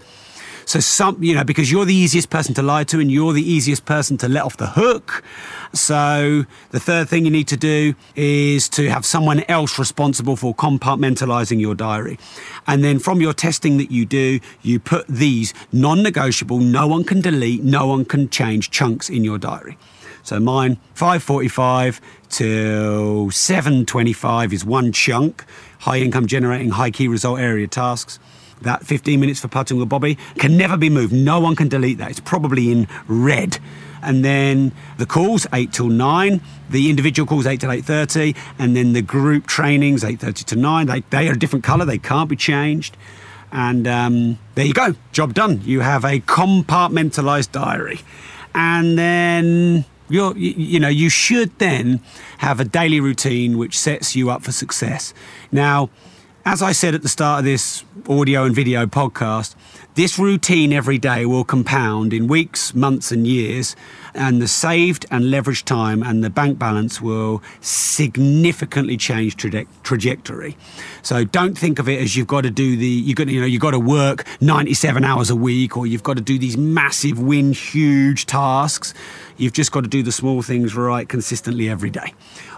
So 0.70 0.78
some, 0.78 1.20
you 1.20 1.34
know, 1.34 1.42
because 1.42 1.72
you're 1.72 1.84
the 1.84 1.96
easiest 1.96 2.30
person 2.30 2.54
to 2.54 2.62
lie 2.62 2.84
to 2.84 3.00
and 3.00 3.10
you're 3.10 3.32
the 3.32 3.42
easiest 3.42 3.86
person 3.86 4.16
to 4.18 4.28
let 4.28 4.44
off 4.44 4.56
the 4.56 4.68
hook. 4.68 5.24
So 5.72 6.44
the 6.70 6.78
third 6.78 7.08
thing 7.08 7.24
you 7.24 7.30
need 7.32 7.48
to 7.48 7.56
do 7.56 7.96
is 8.14 8.68
to 8.68 8.88
have 8.88 9.04
someone 9.04 9.40
else 9.48 9.80
responsible 9.80 10.36
for 10.36 10.54
compartmentalizing 10.54 11.60
your 11.60 11.74
diary. 11.74 12.20
And 12.68 12.84
then 12.84 13.00
from 13.00 13.20
your 13.20 13.32
testing 13.32 13.78
that 13.78 13.90
you 13.90 14.06
do, 14.06 14.38
you 14.62 14.78
put 14.78 15.08
these 15.08 15.52
non-negotiable, 15.72 16.60
no 16.60 16.86
one 16.86 17.02
can 17.02 17.20
delete, 17.20 17.64
no 17.64 17.88
one 17.88 18.04
can 18.04 18.28
change 18.28 18.70
chunks 18.70 19.10
in 19.10 19.24
your 19.24 19.38
diary. 19.38 19.76
So 20.22 20.38
mine 20.38 20.78
545 20.94 22.00
till 22.28 23.32
725 23.32 24.52
is 24.52 24.64
one 24.64 24.92
chunk, 24.92 25.44
high 25.80 25.98
income 25.98 26.28
generating, 26.28 26.70
high 26.70 26.92
key 26.92 27.08
result 27.08 27.40
area 27.40 27.66
tasks 27.66 28.20
that 28.62 28.86
15 28.86 29.18
minutes 29.18 29.40
for 29.40 29.48
putting 29.48 29.78
with 29.78 29.88
Bobby 29.88 30.18
can 30.38 30.56
never 30.56 30.76
be 30.76 30.90
moved. 30.90 31.12
No 31.12 31.40
one 31.40 31.56
can 31.56 31.68
delete 31.68 31.98
that. 31.98 32.10
It's 32.10 32.20
probably 32.20 32.70
in 32.70 32.88
red. 33.06 33.58
And 34.02 34.24
then 34.24 34.72
the 34.98 35.06
calls, 35.06 35.46
8 35.52 35.72
till 35.72 35.88
9. 35.88 36.40
The 36.70 36.90
individual 36.90 37.26
calls, 37.26 37.46
8 37.46 37.60
till 37.60 37.70
8.30. 37.70 38.36
And 38.58 38.74
then 38.74 38.92
the 38.92 39.02
group 39.02 39.46
trainings, 39.46 40.02
8.30 40.02 40.44
to 40.44 40.56
9. 40.56 40.86
They, 40.86 41.00
they 41.10 41.28
are 41.28 41.32
a 41.32 41.38
different 41.38 41.64
colour. 41.64 41.84
They 41.84 41.98
can't 41.98 42.28
be 42.28 42.36
changed. 42.36 42.96
And 43.52 43.86
um, 43.86 44.38
there 44.54 44.64
you 44.64 44.72
go. 44.72 44.94
Job 45.12 45.34
done. 45.34 45.60
You 45.64 45.80
have 45.80 46.04
a 46.04 46.20
compartmentalised 46.20 47.52
diary. 47.52 48.00
And 48.54 48.98
then 48.98 49.84
you, 50.10 50.34
you 50.34 50.80
know, 50.80 50.88
you 50.88 51.08
should 51.08 51.56
then 51.58 52.00
have 52.38 52.60
a 52.60 52.64
daily 52.64 53.00
routine 53.00 53.56
which 53.58 53.78
sets 53.78 54.16
you 54.16 54.30
up 54.30 54.42
for 54.42 54.52
success. 54.52 55.14
Now, 55.52 55.88
as 56.44 56.62
I 56.62 56.72
said 56.72 56.94
at 56.94 57.02
the 57.02 57.08
start 57.08 57.40
of 57.40 57.44
this 57.44 57.84
audio 58.08 58.44
and 58.44 58.54
video 58.54 58.86
podcast, 58.86 59.54
this 59.94 60.18
routine 60.18 60.72
every 60.72 60.98
day 60.98 61.26
will 61.26 61.44
compound 61.44 62.12
in 62.12 62.28
weeks, 62.28 62.74
months, 62.74 63.12
and 63.12 63.26
years, 63.26 63.76
and 64.14 64.40
the 64.40 64.48
saved 64.48 65.04
and 65.10 65.24
leveraged 65.24 65.64
time 65.64 66.02
and 66.02 66.24
the 66.24 66.30
bank 66.30 66.58
balance 66.58 67.00
will 67.00 67.42
significantly 67.60 68.96
change 68.96 69.36
traje- 69.36 69.66
trajectory. 69.82 70.56
So 71.02 71.24
don't 71.24 71.58
think 71.58 71.78
of 71.78 71.88
it 71.88 72.00
as 72.00 72.16
you've 72.16 72.26
got 72.26 72.42
to 72.42 72.50
do 72.50 72.76
the 72.76 72.86
you 72.86 73.14
got 73.14 73.28
you 73.28 73.40
know 73.40 73.46
you've 73.46 73.60
got 73.60 73.72
to 73.72 73.80
work 73.80 74.24
97 74.40 75.04
hours 75.04 75.28
a 75.28 75.36
week 75.36 75.76
or 75.76 75.86
you've 75.86 76.02
got 76.02 76.16
to 76.16 76.22
do 76.22 76.38
these 76.38 76.56
massive 76.56 77.18
win 77.18 77.52
huge 77.52 78.26
tasks. 78.26 78.94
You've 79.36 79.52
just 79.52 79.72
got 79.72 79.82
to 79.82 79.88
do 79.88 80.02
the 80.02 80.12
small 80.12 80.42
things 80.42 80.74
right 80.74 81.08
consistently 81.08 81.68
every 81.68 81.90
day. 81.90 82.14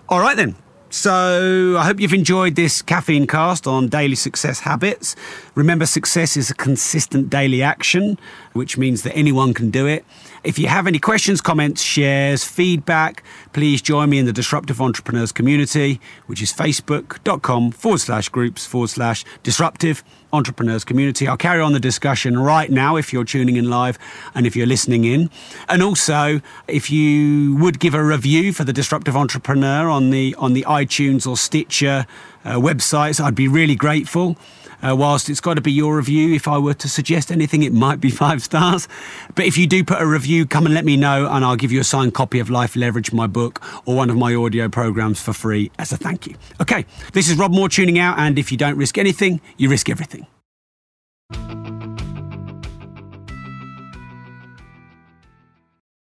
All 0.08 0.20
right 0.20 0.36
then. 0.36 0.54
So 0.92 1.78
I 1.78 1.86
hope 1.86 2.00
you've 2.00 2.12
enjoyed 2.12 2.54
this 2.54 2.82
caffeine 2.82 3.26
cast 3.26 3.66
on 3.66 3.88
daily 3.88 4.14
success 4.14 4.60
habits. 4.60 5.16
Remember, 5.54 5.86
success 5.86 6.36
is 6.36 6.50
a 6.50 6.54
consistent 6.54 7.30
daily 7.30 7.62
action, 7.62 8.18
which 8.52 8.76
means 8.76 9.02
that 9.02 9.14
anyone 9.14 9.54
can 9.54 9.70
do 9.70 9.86
it. 9.86 10.04
If 10.44 10.58
you 10.58 10.66
have 10.66 10.86
any 10.86 10.98
questions, 10.98 11.40
comments, 11.40 11.82
shares, 11.82 12.42
feedback, 12.42 13.22
please 13.52 13.80
join 13.80 14.10
me 14.10 14.18
in 14.18 14.26
the 14.26 14.32
Disruptive 14.32 14.80
Entrepreneurs 14.80 15.30
community, 15.30 16.00
which 16.26 16.42
is 16.42 16.52
facebook.com 16.52 17.70
forward 17.70 18.00
slash 18.00 18.28
groups 18.28 18.66
forward 18.66 18.90
slash 18.90 19.24
disruptive 19.42 20.02
entrepreneurs 20.32 20.84
community. 20.84 21.28
I'll 21.28 21.36
carry 21.36 21.60
on 21.60 21.72
the 21.72 21.80
discussion 21.80 22.38
right 22.38 22.70
now 22.70 22.96
if 22.96 23.12
you're 23.12 23.24
tuning 23.24 23.56
in 23.56 23.68
live 23.68 23.98
and 24.34 24.46
if 24.46 24.56
you're 24.56 24.66
listening 24.66 25.04
in. 25.04 25.30
And 25.68 25.82
also, 25.82 26.40
if 26.66 26.90
you 26.90 27.54
would 27.56 27.78
give 27.78 27.94
a 27.94 28.02
review 28.02 28.52
for 28.52 28.64
the 28.64 28.72
Disruptive 28.72 29.16
Entrepreneur 29.16 29.88
on 29.88 30.10
the 30.10 30.34
on 30.36 30.54
the 30.54 30.62
iTunes 30.62 31.26
or 31.26 31.36
Stitcher 31.36 32.06
uh, 32.44 32.54
websites, 32.54 33.22
I'd 33.22 33.34
be 33.34 33.48
really 33.48 33.76
grateful. 33.76 34.36
Uh, 34.82 34.96
whilst 34.96 35.30
it's 35.30 35.40
got 35.40 35.54
to 35.54 35.60
be 35.60 35.72
your 35.72 35.96
review, 35.96 36.34
if 36.34 36.48
I 36.48 36.58
were 36.58 36.74
to 36.74 36.88
suggest 36.88 37.30
anything, 37.30 37.62
it 37.62 37.72
might 37.72 38.00
be 38.00 38.10
five 38.24 38.42
stars. 38.42 38.88
But 39.34 39.46
if 39.46 39.56
you 39.56 39.66
do 39.66 39.84
put 39.84 40.00
a 40.00 40.06
review, 40.06 40.46
come 40.46 40.66
and 40.66 40.74
let 40.74 40.84
me 40.84 40.96
know, 40.96 41.28
and 41.30 41.44
I'll 41.44 41.56
give 41.56 41.72
you 41.72 41.80
a 41.80 41.84
signed 41.84 42.14
copy 42.14 42.38
of 42.38 42.50
Life 42.50 42.76
Leverage, 42.76 43.12
my 43.12 43.26
book, 43.26 43.62
or 43.86 43.96
one 43.96 44.10
of 44.10 44.16
my 44.16 44.34
audio 44.34 44.68
programs 44.68 45.20
for 45.20 45.32
free 45.32 45.70
as 45.78 45.92
a 45.92 45.96
thank 45.96 46.26
you. 46.26 46.34
Okay, 46.60 46.84
this 47.12 47.28
is 47.28 47.36
Rob 47.36 47.52
Moore 47.52 47.68
tuning 47.68 47.98
out, 47.98 48.18
and 48.18 48.38
if 48.38 48.50
you 48.50 48.58
don't 48.58 48.76
risk 48.76 48.98
anything, 48.98 49.40
you 49.56 49.68
risk 49.68 49.88
everything. 49.88 50.26